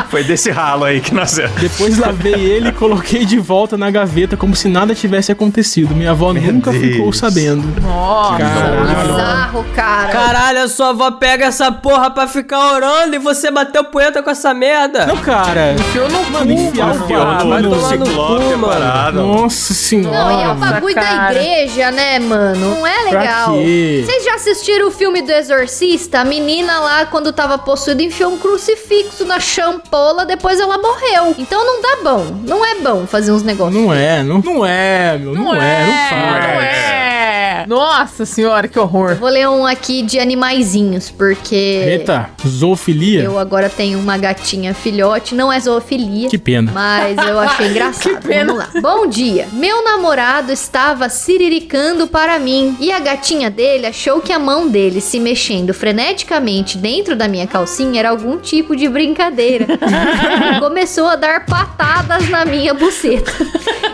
[0.09, 1.49] foi desse ralo aí que nasceu.
[1.61, 5.95] Depois lavei ele e coloquei de volta na gaveta como se nada tivesse acontecido.
[5.95, 6.85] Minha avó nunca Deus.
[6.85, 7.63] ficou sabendo.
[7.83, 8.39] Nossa.
[8.39, 9.09] Caralho.
[9.13, 10.09] Bizarro, cara.
[10.09, 14.31] Caralho, a sua avó pega essa porra pra ficar orando e você bateu punheta com
[14.31, 15.07] essa merda.
[15.07, 15.75] Não, cara.
[15.75, 17.01] Enfiou no Mano, cu, enfiar mano.
[17.01, 18.67] o Enfiou no vai tomar no Ciclope cu, mano.
[18.67, 19.23] parada.
[19.23, 20.19] Nossa senhora.
[20.19, 22.68] Não, e é o Nossa, bagulho da igreja, né, mano?
[22.69, 23.55] Não é legal.
[23.55, 26.21] Vocês já assistiram o filme do Exorcista?
[26.21, 31.35] A menina lá, quando tava possuída, enfiou um crucifixo na champola, depois ela morreu.
[31.39, 32.27] Então não dá bom.
[32.45, 33.81] Não é bom fazer uns negócios.
[33.81, 35.35] Não é, não, não é, meu.
[35.35, 36.47] Não, é, não faz.
[36.47, 36.98] Não é.
[37.69, 39.17] Nossa senhora, que horror.
[39.17, 43.23] Vou ler um aqui de animaizinhos, porque Eita, zoofilia?
[43.23, 46.31] eu agora tenho uma gatinha filhote, não é zoofilia.
[46.31, 46.73] Que pena.
[46.73, 48.23] Mas eu achei engraçado.
[48.23, 48.55] Que pena.
[48.55, 48.81] Vamos lá.
[48.81, 49.49] Bom dia.
[49.53, 55.03] Meu namorado estava siriricando para mim e a gatinha dele achou que a mão dele
[55.03, 59.67] se mexendo freneticamente dentro da minha calcinha era algum tipo de brincadeira.
[60.59, 63.31] Começou a dar patadas na minha buceta.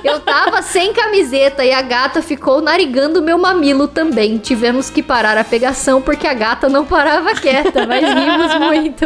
[0.05, 3.64] Eu tava sem camiseta e a gata ficou narigando meu mamilo
[3.95, 4.37] também.
[4.39, 9.05] Tivemos que parar a pegação porque a gata não parava quieta, mas rimos muito.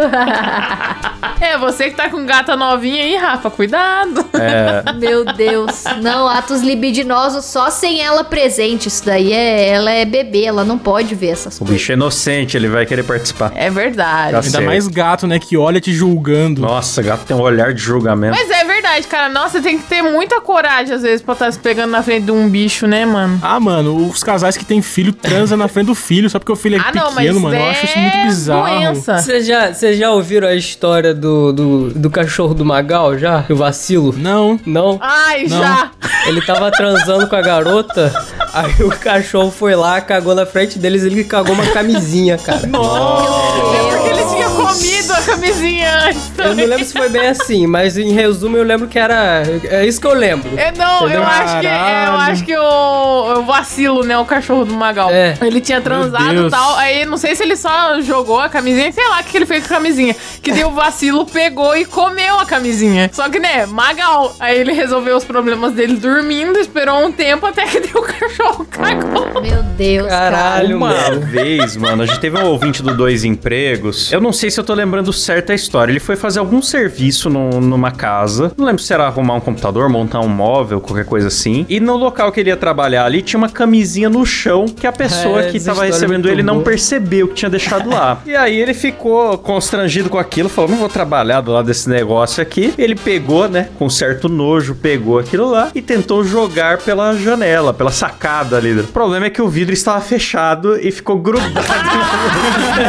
[1.41, 4.25] É, você que tá com gata novinha aí, Rafa, cuidado.
[4.35, 5.85] É, Meu Deus.
[6.03, 8.89] Não, atos libidinosos só sem ela presente.
[8.89, 9.69] Isso daí é.
[9.69, 11.77] Ela é bebê, ela não pode ver essas o coisas.
[11.77, 13.53] bicho é inocente, ele vai querer participar.
[13.55, 14.33] É verdade.
[14.33, 14.65] Tá Ainda certo.
[14.67, 15.39] mais gato, né?
[15.39, 16.61] Que olha te julgando.
[16.61, 18.37] Nossa, gato tem um olhar de julgamento.
[18.37, 19.29] Mas é verdade, cara.
[19.29, 22.33] Nossa, tem que ter muita coragem, às vezes, pra estar se pegando na frente de
[22.33, 23.39] um bicho, né, mano?
[23.43, 26.57] Ah, mano, os casais que têm filho transam na frente do filho só porque o
[26.57, 27.57] filho é Ah, pequeno, não, mas mano.
[27.57, 28.67] Eu é acho isso muito bizarro.
[28.79, 29.19] doença.
[29.19, 33.45] Vocês já, já ouviram a história do, do, do cachorro do Magal já?
[33.51, 34.15] O vacilo?
[34.17, 34.59] Não.
[34.65, 34.99] Não?
[35.03, 35.59] Ai, Não.
[35.59, 35.91] já.
[36.27, 38.13] Ele tava transando com a garota,
[38.53, 42.61] aí o cachorro foi lá, cagou na frente deles ele cagou uma camisinha, cara.
[42.65, 46.67] É porque ele tinha comido a camisinha antes Eu não também.
[46.67, 49.43] lembro se foi bem assim, mas em resumo eu lembro que era.
[49.71, 50.49] É isso que eu lembro.
[50.59, 54.17] É, não, eu acho que, é, eu acho que o, o vacilo, né?
[54.19, 55.11] O cachorro do Magal.
[55.11, 55.37] É.
[55.43, 56.77] Ele tinha transado e tal.
[56.77, 59.67] Aí não sei se ele só jogou a camisinha, sei lá o que ele fez
[59.67, 60.15] com a camisinha.
[60.43, 63.11] Que deu o vacilo, pegou e comeu a camisinha.
[63.13, 64.35] Só que, né, Magal.
[64.41, 68.65] Aí ele resolveu os problemas dele dormindo, esperou um tempo até que deu o cachorro
[68.71, 69.41] cagou.
[69.43, 70.09] Meu Deus.
[70.09, 70.37] cara.
[70.39, 71.21] Caralho, Uma mano.
[71.21, 74.13] vez, mano, a gente teve um ouvinte do Dois Empregos.
[74.13, 75.93] Eu não sei se eu tô lembrando certo a história.
[75.93, 78.53] Ele foi fazer algum serviço no- numa casa.
[78.57, 81.65] Não lembro se era arrumar um computador, montar um móvel, qualquer coisa assim.
[81.69, 84.93] E no local que ele ia trabalhar ali, tinha uma camisinha no chão que a
[84.93, 88.21] pessoa É, que tava é recebendo ele não percebeu que tinha deixado lá.
[88.27, 92.43] e aí ele ficou constrangido com aquilo, falou: não vou trabalhar do lado desse negócio
[92.43, 92.75] aqui.
[92.77, 97.91] Ele pegou, né, com certo nojo, pegou aquilo lá e tentou jogar pela janela, pela
[97.91, 98.79] sacada ali.
[98.81, 101.53] O problema é que o vidro estava fechado e ficou grudado.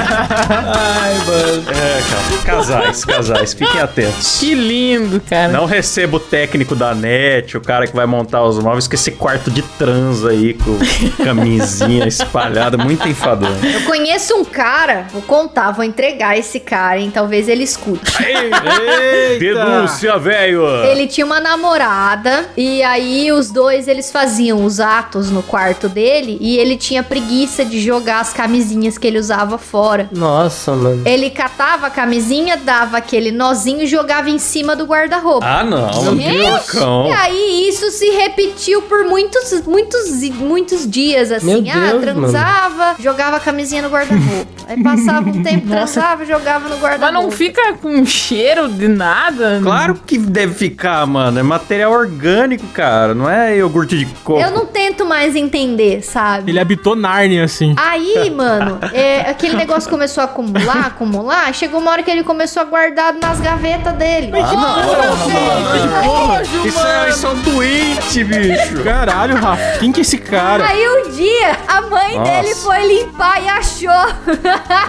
[0.09, 1.63] Ai, mano.
[1.71, 2.41] é, cara.
[2.43, 4.39] Casais, casais, fiquem atentos.
[4.39, 5.51] Que lindo, cara.
[5.51, 9.11] Não receba o técnico da net, o cara que vai montar os móveis, com esse
[9.11, 10.77] quarto de trans aí, com
[11.23, 13.57] camisinha espalhada, muito enfadonho.
[13.63, 17.11] Eu conheço um cara, vou contar, vou entregar esse cara, hein?
[17.13, 18.11] Talvez ele escute.
[19.39, 20.65] Denúncia, velho!
[20.85, 26.37] Ele tinha uma namorada e aí os dois eles faziam os atos no quarto dele
[26.41, 30.09] e ele tinha preguiça de jogar as camisinhas que ele usava fora.
[30.11, 31.01] Nossa, mano.
[31.05, 35.45] Ele catava a camisinha, dava aquele nozinho e jogava em cima do guarda-roupa.
[35.45, 37.07] Ah, não, que loucão.
[37.07, 41.61] E aí isso se repetiu por muitos, muitos, muitos dias, assim.
[41.61, 44.47] Meu ah, Deus, transava, jogava a camisinha no guarda-roupa.
[44.67, 47.11] aí passava um tempo, transava, jogava no Mas guarda-roupa.
[47.11, 49.59] não fica com cheiro de nada?
[49.61, 51.39] Claro que deve ficar, mano.
[51.39, 53.13] É material orgânico, cara.
[53.15, 54.39] Não é iogurte de coco.
[54.39, 56.51] Eu não tento mais entender, sabe?
[56.51, 57.73] Ele habitou Nárnia, assim.
[57.77, 61.53] Aí, mano, é, aquele negócio começou a acumular, acumular.
[61.53, 64.31] Chegou uma hora que ele começou a guardar nas gavetas dele.
[64.35, 68.83] Ah, Nojo, Isso é, isso é um doente, bicho.
[68.83, 69.79] Caralho, Rafa.
[69.79, 70.65] Quem que é esse cara?
[70.65, 72.31] Aí um dia a mãe Nossa.
[72.31, 73.89] dele foi limpar e achou.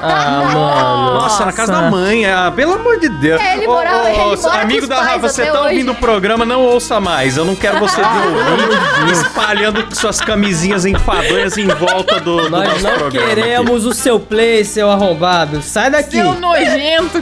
[0.03, 1.15] Ah, mano.
[1.21, 2.27] Nossa, na casa da mãe.
[2.27, 3.41] Ah, pelo amor de Deus.
[3.41, 5.63] É, ele morava- ele mora com amigo os da Rafa, você tá hoje.
[5.75, 7.37] ouvindo o programa, não ouça mais.
[7.37, 8.09] Eu não quero você de
[9.03, 14.65] ouvir espalhando suas camisinhas enfadonhas em volta do, do Nós não queremos o seu play,
[14.65, 15.63] seu arrombado.
[15.63, 16.17] Sai daqui.
[16.17, 16.71] Seu nojento,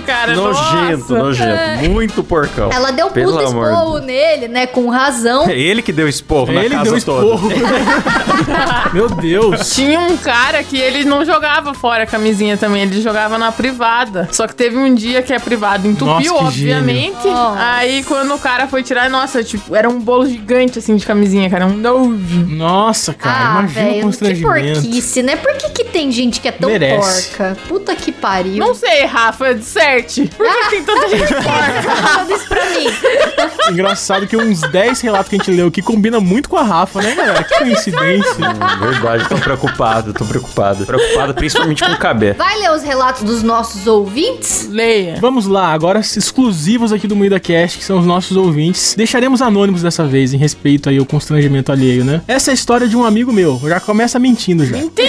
[0.05, 0.35] cara.
[0.35, 1.19] Nojento, nossa.
[1.19, 1.91] nojento.
[1.91, 2.71] Muito porcão.
[2.73, 4.67] Ela deu Pelo puta amor de esporro nele, né?
[4.67, 5.49] Com razão.
[5.49, 7.27] É ele que deu esporro na Ele casa deu toda.
[7.27, 7.49] esporro.
[8.93, 9.75] Meu Deus.
[9.75, 14.29] Tinha um cara que ele não jogava fora a camisinha também, ele jogava na privada.
[14.33, 17.27] Só que teve um dia que a privada entupiu, Nossa, que obviamente.
[17.27, 17.59] Nossa.
[17.75, 21.49] Aí quando o cara foi tirar, nossa, tipo, era um bolo gigante assim de camisinha,
[21.51, 21.67] cara.
[21.67, 22.47] Um nojo.
[22.49, 23.37] Nossa, cara.
[23.39, 24.81] ah, imagina o velho, que constrangimento.
[24.83, 25.37] porquice, né?
[25.37, 27.29] Por que, que tem gente que é tão Merece.
[27.31, 27.57] porca?
[27.69, 28.57] Puta que pariu.
[28.59, 30.31] Não sei, Rafa, disserte.
[30.37, 32.35] Por que tem tanta gente porca?
[32.35, 32.87] Isso pra mim.
[33.73, 37.01] Engraçado que uns 10 relatos que a gente leu aqui combina muito com a Rafa,
[37.03, 37.43] né, galera?
[37.45, 38.49] Que coincidência.
[38.49, 40.87] Hum, Verdade, tô preocupado, tô preocupado.
[40.87, 42.33] Preocupado principalmente com o cabé.
[42.33, 44.69] Vai ler os relatos dos nossos ouvintes?
[44.71, 45.17] Leia.
[45.21, 48.95] Vamos lá, agora exclusivos aqui do Moída Cast, que são os nossos ouvintes.
[48.97, 52.23] Deixaremos anônimos dessa vez, em respeito aí ao constrangimento alheio, né?
[52.27, 53.61] Essa é a história de um amigo meu.
[53.69, 54.77] Já começa mentindo já.
[54.77, 55.09] Mentira!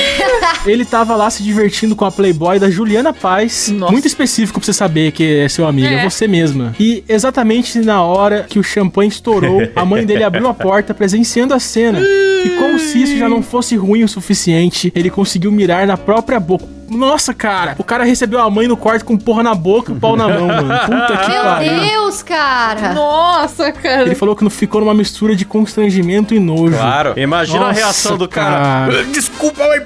[0.65, 3.69] Ele tava lá se divertindo com a Playboy da Juliana Paz.
[3.69, 3.91] Nossa.
[3.91, 5.95] Muito específico pra você saber que é seu amigo, é.
[5.95, 6.09] É.
[6.09, 6.75] você mesma.
[6.79, 11.53] E exatamente na hora que o champanhe estourou, a mãe dele abriu a porta presenciando
[11.53, 11.99] a cena.
[12.01, 16.39] E como se isso já não fosse ruim o suficiente, ele conseguiu mirar na própria
[16.39, 16.78] boca.
[16.89, 19.99] Nossa, cara, o cara recebeu a mãe no quarto com porra na boca e o
[19.99, 20.69] pau na mão, mano.
[20.85, 21.79] Puta que Meu pariu.
[21.79, 22.93] Deus, cara.
[22.93, 24.01] Nossa, cara.
[24.03, 26.75] Ele falou que não ficou numa mistura de constrangimento e nojo.
[26.77, 27.13] Claro.
[27.17, 28.61] Imagina a Nossa, reação do cara.
[28.91, 29.03] cara.
[29.11, 29.81] Desculpa, mãe.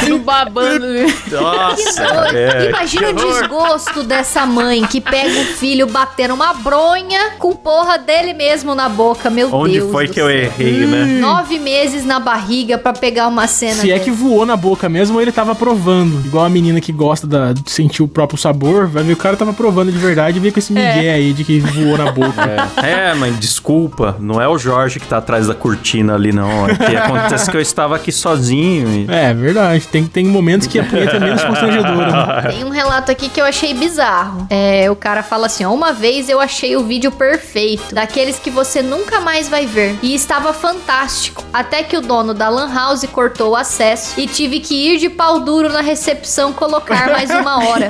[0.00, 0.86] Filho babando.
[1.30, 2.04] Nossa.
[2.04, 2.36] Doido.
[2.36, 2.68] é.
[2.70, 8.32] Imagina o desgosto dessa mãe que pega o filho batendo uma bronha com porra dele
[8.34, 9.30] mesmo na boca.
[9.30, 9.90] Meu Onde Deus.
[9.90, 10.36] foi do que eu céu.
[10.36, 11.04] errei, né?
[11.20, 14.04] Nove meses na barriga pra pegar uma cena Se é dessa.
[14.04, 16.13] que voou na boca mesmo, ou ele tava provando.
[16.24, 19.36] Igual a menina que gosta da- de sentir o próprio sabor, vai ver o cara
[19.36, 22.34] tava provando de verdade e veio com esse migué aí de que voou na boca.
[22.84, 24.16] É, mãe, desculpa.
[24.20, 26.68] Não é o Jorge que tá atrás da cortina ali, não.
[26.68, 28.88] É que acontece que eu estava aqui sozinho.
[28.88, 29.86] e- É, verdade.
[29.88, 32.42] Tem, tem momentos que a punheta é menos constrangedora.
[32.42, 32.50] né?
[32.50, 34.46] Tem um relato aqui que eu achei bizarro.
[34.50, 38.50] É, o cara fala assim: ó, uma vez eu achei o vídeo perfeito, daqueles que
[38.50, 39.96] você nunca mais vai ver.
[40.02, 41.44] E estava fantástico.
[41.52, 45.08] Até que o dono da Lan House cortou o acesso e tive que ir de
[45.08, 47.88] pau duro na recepção colocar mais uma hora.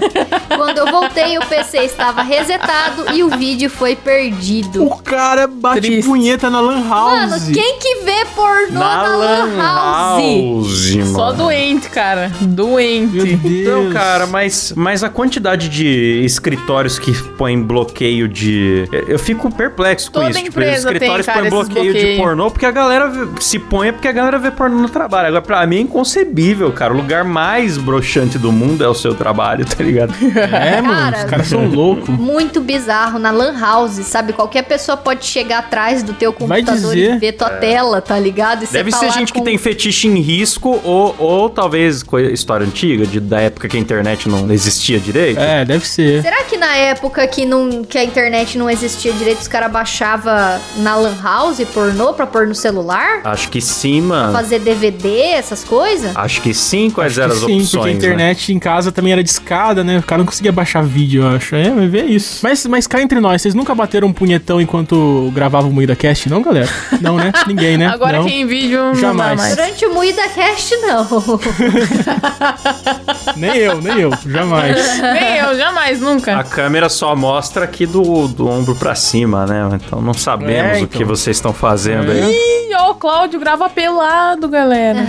[0.56, 4.84] Quando eu voltei, o PC estava resetado e o vídeo foi perdido.
[4.84, 6.06] O cara bate Triste.
[6.06, 7.30] punheta na Lan House.
[7.30, 10.22] Mano, quem que vê pornô na, Na Lan Lan House?
[10.22, 11.14] House, mano.
[11.14, 12.30] Só doente, cara.
[12.40, 13.14] Doente.
[13.16, 13.44] Meu Deus.
[13.44, 18.88] Então, cara, mas, mas a quantidade de escritórios que põem bloqueio de.
[19.08, 20.38] Eu fico perplexo com Toda isso.
[20.38, 23.58] Tipo, os empresa tem, escritórios cara, põem esses bloqueio de pornô porque a galera se
[23.58, 25.28] põe é porque a galera vê pornô no trabalho.
[25.28, 26.92] Agora, pra mim é inconcebível, cara.
[26.92, 28.03] O lugar mais broxante
[28.38, 30.14] do mundo é o seu trabalho, tá ligado?
[30.54, 32.08] É, mano, Cara, os caras são loucos.
[32.08, 34.32] muito bizarro na lan house, sabe?
[34.32, 37.14] Qualquer pessoa pode chegar atrás do teu computador dizer.
[37.14, 38.64] e ver tua tela, tá ligado?
[38.64, 42.66] E Deve ser gente que com- tem fetiche em risco ou, ou talvez coisa, história
[42.66, 45.40] antiga, de, da época que a internet não existia direito.
[45.40, 46.22] É, deve ser.
[46.22, 50.32] Será que na época que, não, que a internet não existia direito, os caras baixavam
[50.78, 53.20] na lan house pornô pra pôr no celular?
[53.24, 54.32] Acho que sim, mano.
[54.32, 56.12] Fazer DVD, essas coisas?
[56.14, 57.93] Acho que sim, quais eram as Sim, opções.
[57.94, 58.06] A né?
[58.06, 59.98] internet em casa também era discada, né?
[59.98, 61.54] O cara não conseguia baixar vídeo, eu acho.
[61.54, 62.40] É, mas vê isso.
[62.42, 66.28] Mas, mas cá entre nós, vocês nunca bateram um punhetão enquanto gravavam o Moída Cast,
[66.28, 66.68] não, galera?
[67.00, 67.32] Não, né?
[67.46, 67.88] Ninguém, né?
[67.88, 68.26] Agora não.
[68.26, 69.30] aqui em vídeo não Jamais.
[69.30, 69.56] dá mais.
[69.56, 71.04] Durante o Moída Cast, não.
[73.36, 74.10] Nem eu, nem eu.
[74.26, 75.00] Jamais.
[75.00, 76.38] Nem eu, jamais, nunca.
[76.38, 79.68] A câmera só mostra aqui do, do ombro pra cima, né?
[79.74, 80.98] Então não sabemos É, o então.
[80.98, 82.32] que vocês estão fazendo aí.
[82.32, 85.00] Ih, ó, o Cláudio grava pelado, galera.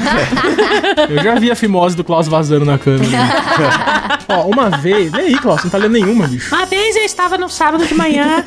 [1.09, 3.05] Eu já vi a fimose do Klaus vazando na câmera.
[4.27, 5.11] Ó, uma vez.
[5.11, 6.53] Vem aí, Klaus, você não tá lendo nenhuma, bicho.
[6.53, 8.43] Uma vez eu estava no sábado de manhã,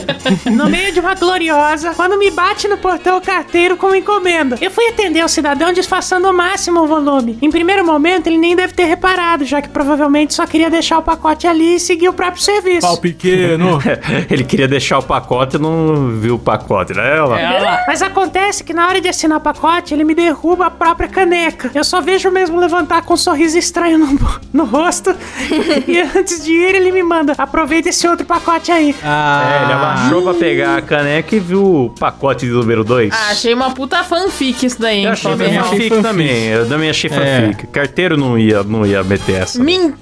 [0.50, 4.58] no meio de uma gloriosa, quando me bate no portão o carteiro com uma encomenda.
[4.60, 7.38] Eu fui atender o cidadão disfarçando ao máximo o volume.
[7.40, 11.02] Em primeiro momento, ele nem deve ter reparado, já que provavelmente só queria deixar o
[11.02, 12.86] pacote ali e seguir o próprio serviço.
[12.86, 13.78] Pau pequeno.
[14.30, 17.16] Ele queria deixar o pacote e não viu o pacote, né?
[17.16, 17.40] Ela?
[17.40, 17.84] Ela.
[17.86, 21.70] Mas acontece que na hora de assinar o pacote, ele me derruba a própria caneca.
[21.74, 24.18] Eu só vejo mesmo levantar com um sorriso estranho no,
[24.52, 25.14] no rosto.
[25.88, 28.94] e antes de ir, ele me manda: aproveita esse outro pacote aí.
[29.02, 33.12] Ah, É, ele abaixou pra pegar a caneca e viu o pacote de número 2.
[33.12, 35.04] Ah, achei uma puta fanfic isso daí, hein?
[35.06, 36.02] Eu achei bem fanfic, fanfic.
[36.02, 36.46] também.
[36.48, 37.40] Eu também achei É.
[37.50, 37.66] fanfic.
[37.68, 39.62] Carteiro não ia, não ia meter essa.
[39.62, 39.92] Mentira!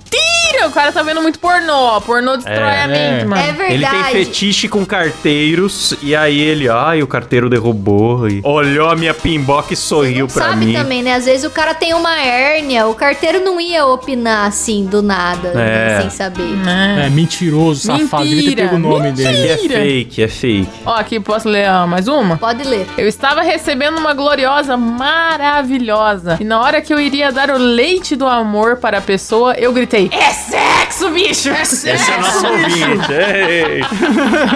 [0.66, 2.01] O cara tá vendo muito pornô, ó.
[2.01, 2.83] Pornô destrói É.
[2.83, 3.25] a mente, É.
[3.25, 3.42] mano.
[3.42, 3.75] É verdade.
[3.75, 8.96] Ele tem fetiche com carteiros e aí ele, ai, o carteiro derrubou e olhou a
[8.96, 10.73] minha pimboca e sorriu pra Sabe mim.
[10.75, 11.14] também, né?
[11.14, 15.49] Às vezes o cara tem uma hérnia, o carteiro não ia opinar assim, do nada,
[15.49, 15.55] É.
[15.55, 16.49] né, sem saber.
[16.66, 17.07] É.
[17.07, 18.25] É, mentiroso, safado.
[18.25, 19.31] Mentira, pego o nome mentira.
[19.33, 19.49] dele.
[19.49, 20.68] É fake, é fake.
[20.87, 22.37] Ó, aqui, posso ler ó, mais uma?
[22.37, 22.87] Pode ler.
[22.96, 26.37] Eu estava recebendo uma gloriosa maravilhosa.
[26.40, 29.73] E na hora que eu iria dar o leite do amor para a pessoa, eu
[29.73, 31.48] gritei: É sexo, bicho!
[31.50, 31.88] É sexo!
[31.88, 33.12] Esse é o nosso ouvinte.
[33.12, 33.80] Ei.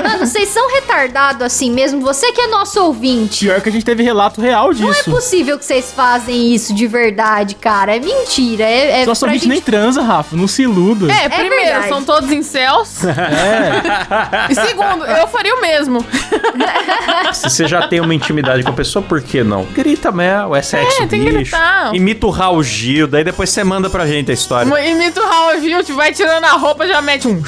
[0.03, 2.01] Mano, vocês são retardados assim mesmo?
[2.03, 3.45] Você que é nosso ouvinte.
[3.45, 5.11] Pior que a gente teve relato real Não é disso.
[5.11, 7.97] possível que vocês fazem isso de verdade, cara.
[7.97, 8.65] É mentira.
[8.65, 9.53] É, é Nosso ouvinte gente...
[9.53, 10.37] nem transa, Rafa.
[10.37, 11.13] Não se iluda.
[11.13, 11.89] É, primeiro, verdade.
[11.89, 13.05] são todos incels.
[13.05, 14.51] É.
[14.51, 16.05] E segundo, eu faria o mesmo.
[17.33, 19.65] Se você já tem uma intimidade com a pessoa, por que não?
[19.67, 21.37] Grita mesmo, é sexo, É, tem que bicho.
[21.53, 21.95] gritar.
[21.95, 24.69] Imita o Raul Gil, daí depois você manda pra gente a história.
[24.89, 27.43] Imita o Raul Gil, vai tirando a roupa, já mete um.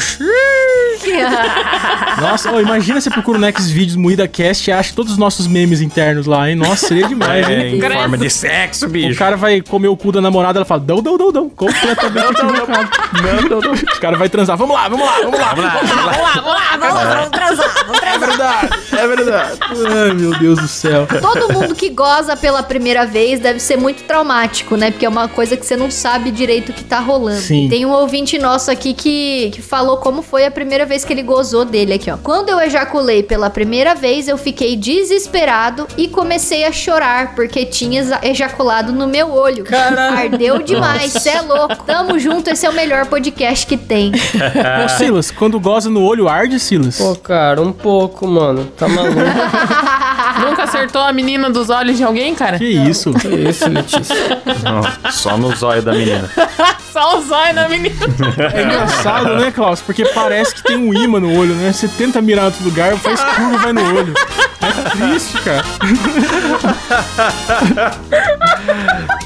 [2.21, 5.81] Nossa, ó, imagina você procura no Xvideos Moída Cast e acha todos os nossos memes
[5.81, 6.57] internos lá, hein?
[6.57, 7.77] Nossa, seria demais, É, hein?
[7.77, 9.19] em forma de sexo, O bicho.
[9.19, 11.49] cara vai comer o cu da namorada, ela fala, dão, dão, dão, dão.
[11.51, 12.89] Completamente equivocado.
[13.23, 13.73] Não, não, não.
[13.73, 14.57] Os caras vão transar.
[14.57, 15.55] Vamos lá, vamos lá, vamos lá.
[15.55, 16.07] Vamos lá, vamos lá.
[16.07, 17.15] Vamos lá, vamos lá, vamos lá.
[17.17, 18.29] Vamos transar, vamos É transar.
[18.29, 19.59] verdade, é verdade.
[19.71, 21.07] Ai, meu Deus do céu.
[21.21, 24.91] Todo mundo que goza pela primeira vez deve ser muito traumático, né?
[24.91, 27.41] Porque é uma coisa que você não sabe direito o que tá rolando.
[27.41, 27.69] Sim.
[27.69, 31.23] Tem um ouvinte nosso aqui que, que falou como foi a primeira vez que ele
[31.23, 32.17] gozou dele aqui, ó.
[32.17, 38.03] Quando eu ejaculei pela primeira vez, eu fiquei desesperado e comecei a chorar porque tinha
[38.23, 39.65] ejaculado no meu olho.
[39.65, 40.35] Caralho.
[40.35, 41.85] Ardeu demais, cê é louco.
[41.85, 44.13] Tamo junto, esse é o melhor podcast que tem.
[44.85, 46.99] Ô, Silas, quando goza no olho, arde, Silas?
[46.99, 48.65] Pô, cara, um pouco, mano.
[48.77, 49.17] Tá maluco.
[50.45, 52.59] Nunca acertou a menina dos olhos de alguém, cara?
[52.59, 53.13] Que isso?
[53.15, 54.17] que isso, Letícia?
[54.63, 56.31] Não, só no zóio da menina.
[56.93, 57.95] Só os olhos da menina.
[58.55, 59.81] É engraçado, né, Klaus?
[59.81, 61.73] Porque parece que tem um imã no olho, né?
[61.73, 64.15] Você tenta mirar em outro lugar, faz curva e vai no olho.
[64.63, 65.65] É triste, cara.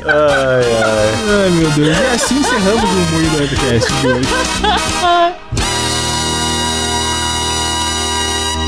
[0.06, 1.14] Ai, ai.
[1.44, 1.96] Ai, meu Deus.
[1.98, 4.28] E assim encerramos o Moído Webcast de hoje.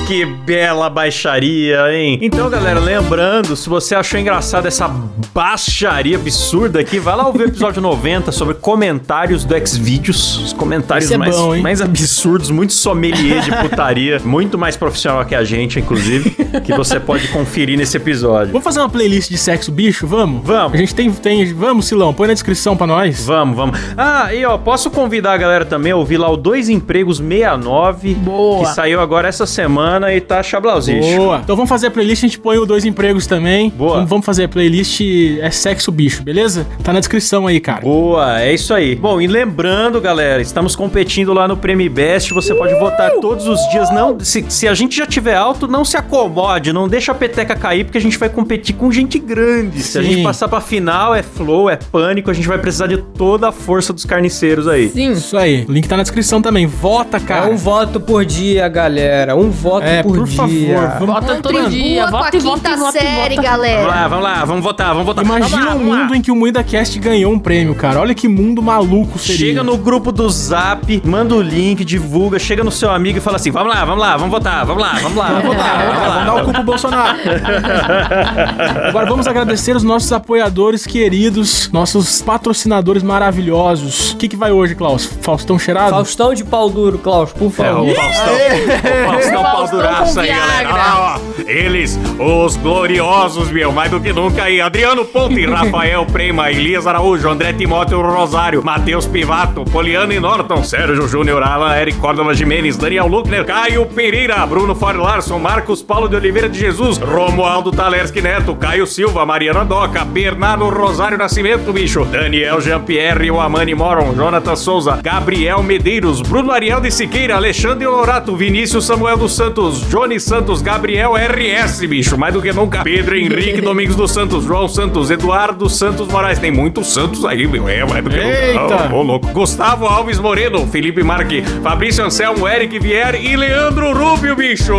[0.07, 2.19] Que bela baixaria, hein?
[2.21, 4.87] Então, galera, lembrando, se você achou engraçado essa
[5.33, 10.39] baixaria absurda aqui, vai lá ouvir o episódio 90 sobre comentários do Xvideos.
[10.39, 15.35] Os comentários é mais, bom, mais absurdos, muito sommelier de putaria, muito mais profissional que
[15.35, 16.31] a gente, inclusive,
[16.65, 18.49] que você pode conferir nesse episódio.
[18.49, 20.07] Vamos fazer uma playlist de sexo bicho?
[20.07, 20.45] Vamos?
[20.45, 20.75] Vamos.
[20.75, 21.55] A gente tem, tem...
[21.55, 23.25] Vamos, Silão, põe na descrição pra nós.
[23.25, 23.79] Vamos, vamos.
[23.97, 28.15] Ah, e ó, posso convidar a galera também a ouvir lá o Dois Empregos 69,
[28.15, 28.67] Boa.
[28.67, 31.17] que saiu agora essa semana e tá chablausístico.
[31.17, 31.41] Boa.
[31.43, 33.71] Então vamos fazer a playlist, a gente põe o dois empregos também.
[33.71, 33.95] Boa.
[33.97, 35.01] Vamos, vamos fazer a playlist
[35.41, 36.67] é sexo bicho, beleza?
[36.83, 37.81] Tá na descrição aí, cara.
[37.83, 38.95] Boa, é isso aí.
[38.95, 42.33] Bom, e lembrando, galera, estamos competindo lá no Prêmio Best.
[42.33, 43.91] Você pode votar todos os dias.
[43.93, 47.55] Não, se, se a gente já tiver alto, não se acomode, não deixa a peteca
[47.57, 49.81] cair, porque a gente vai competir com gente grande.
[49.83, 50.09] Se a Sim.
[50.13, 52.31] gente passar pra final, é flow, é pânico.
[52.31, 54.89] A gente vai precisar de toda a força dos carniceiros aí.
[54.89, 55.13] Sim.
[55.13, 55.65] Isso aí.
[55.69, 56.67] O link tá na descrição também.
[56.67, 57.51] Vota, É cara.
[57.51, 59.37] um voto por dia, galera.
[59.37, 60.37] Um voto É, por, por dia.
[60.37, 62.07] favor, vamos- Vota todo dia.
[62.07, 63.29] Contribua com a Vota e vota quinta e vota série, vota.
[63.35, 63.87] Vamos galera.
[63.87, 65.25] lá, vamos lá, vamos votar, vamos votar.
[65.25, 65.99] Imagina Vamos lá, um vamos lá.
[66.05, 68.01] mundo em que o Muida Cast ganhou um prêmio, cara.
[68.01, 69.47] Olha que mundo maluco seria.
[69.49, 73.37] Chega no grupo do Zap, manda o link, divulga, chega no seu amigo e fala
[73.37, 76.09] assim: vamos lá, vamos lá, vamos votar, vamos lá, vamos lá, vamos votar, vamos lá.
[76.13, 77.19] Vamos dar o cu pro Bolsonaro.
[78.89, 84.13] Agora vamos agradecer os nossos apoiadores queridos, nossos patrocinadores maravilhosos.
[84.13, 85.07] O que, que vai hoje, Klaus?
[85.21, 85.91] Faustão cheirado?
[85.91, 87.89] Faustão de pau duro, Klaus, por É, favor.
[87.89, 90.73] o Faustão, o Faustão pau Faustão com aí, galera.
[90.73, 91.43] Lá, ó.
[91.47, 94.61] Eles, os gloriosos, meu, mais do que nunca aí.
[94.61, 101.07] Adriano Ponte, Rafael Prema, Elias Araújo, André Timóteo Rosário, Matheus Pivato, Poliano e Norton, Sérgio
[101.09, 106.17] Júnior, Alan, Eric Córdova Jimenez, Daniel Luckner, Caio Pereira, Bruno For Larson, Marcos Paulo de
[106.17, 112.61] Oliveira de Jesus, Romualdo Talerski Neto, Caio Silva, Mariana Doca, Bernardo Rosário Nascimento, bicho, Daniel
[112.61, 119.17] Jean-Pierre, Amani Moron, Jonathan Souza, Gabriel Medeiros, Bruno Ariel de Siqueira, Alexandre Honorato, Vinícius Samuel
[119.17, 124.11] dos Santos, Johnny Santos, Gabriel RS, bicho, mais do que nunca, Pedro Henrique Domingos dos
[124.11, 128.17] Santos, João Santos, Eduardo Santos Moraes, tem muitos Santos aí, meu, é mais do que
[128.19, 128.61] Eita.
[128.61, 128.95] nunca.
[128.95, 129.29] Ô, louco.
[129.29, 134.75] Gustavo Alves Moreno, Felipe Marque, Fabrício Anselmo, Eric Vier e Leandro Rubio, bicho.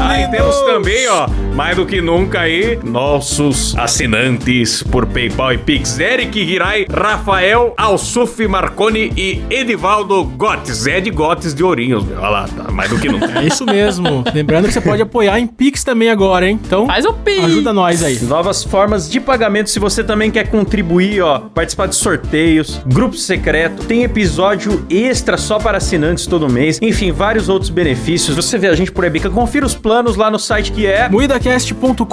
[0.00, 5.98] Aí temos também, ó, mais do que nunca aí, nossos assinantes por PayPal e Pix,
[5.98, 12.18] Eric Girai, Rafael Alsuf Marconi e Edivaldo Gotes, Ed Gotes de Ourinhos, meu.
[12.18, 13.40] Olha lá, tá mais do que nunca.
[13.40, 14.24] É isso mesmo.
[14.34, 16.60] Lembrando que você pode apoiar em Pix também agora, hein?
[16.64, 17.40] Então, Faz o pi.
[17.40, 18.18] ajuda nós aí.
[18.22, 23.84] Novas formas de pagamento se você também quer contribuir, ó, participar de sorteios, grupo secreto,
[23.84, 28.36] tem episódio extra só para assinantes todo mês, enfim, vários outros benefícios.
[28.36, 32.06] Você vê a gente por Ebica, confira os planos lá no site que é Moidacast.com.br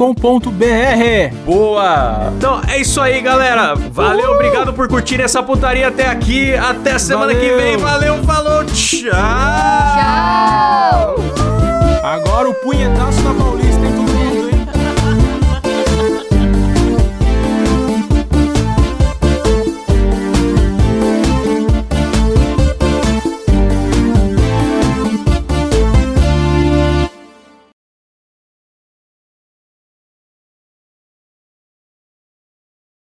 [1.45, 2.34] Boa!
[2.38, 3.76] Então é isso aí, galera.
[3.76, 6.54] Valeu, obrigado por curtir essa putaria até aqui.
[6.56, 7.58] Até semana que Valeu.
[7.58, 7.78] vem.
[7.78, 9.10] Valeu, falou, tchau!
[9.12, 10.38] Tchau.
[12.03, 13.68] Agora o punhetaço da Paulista.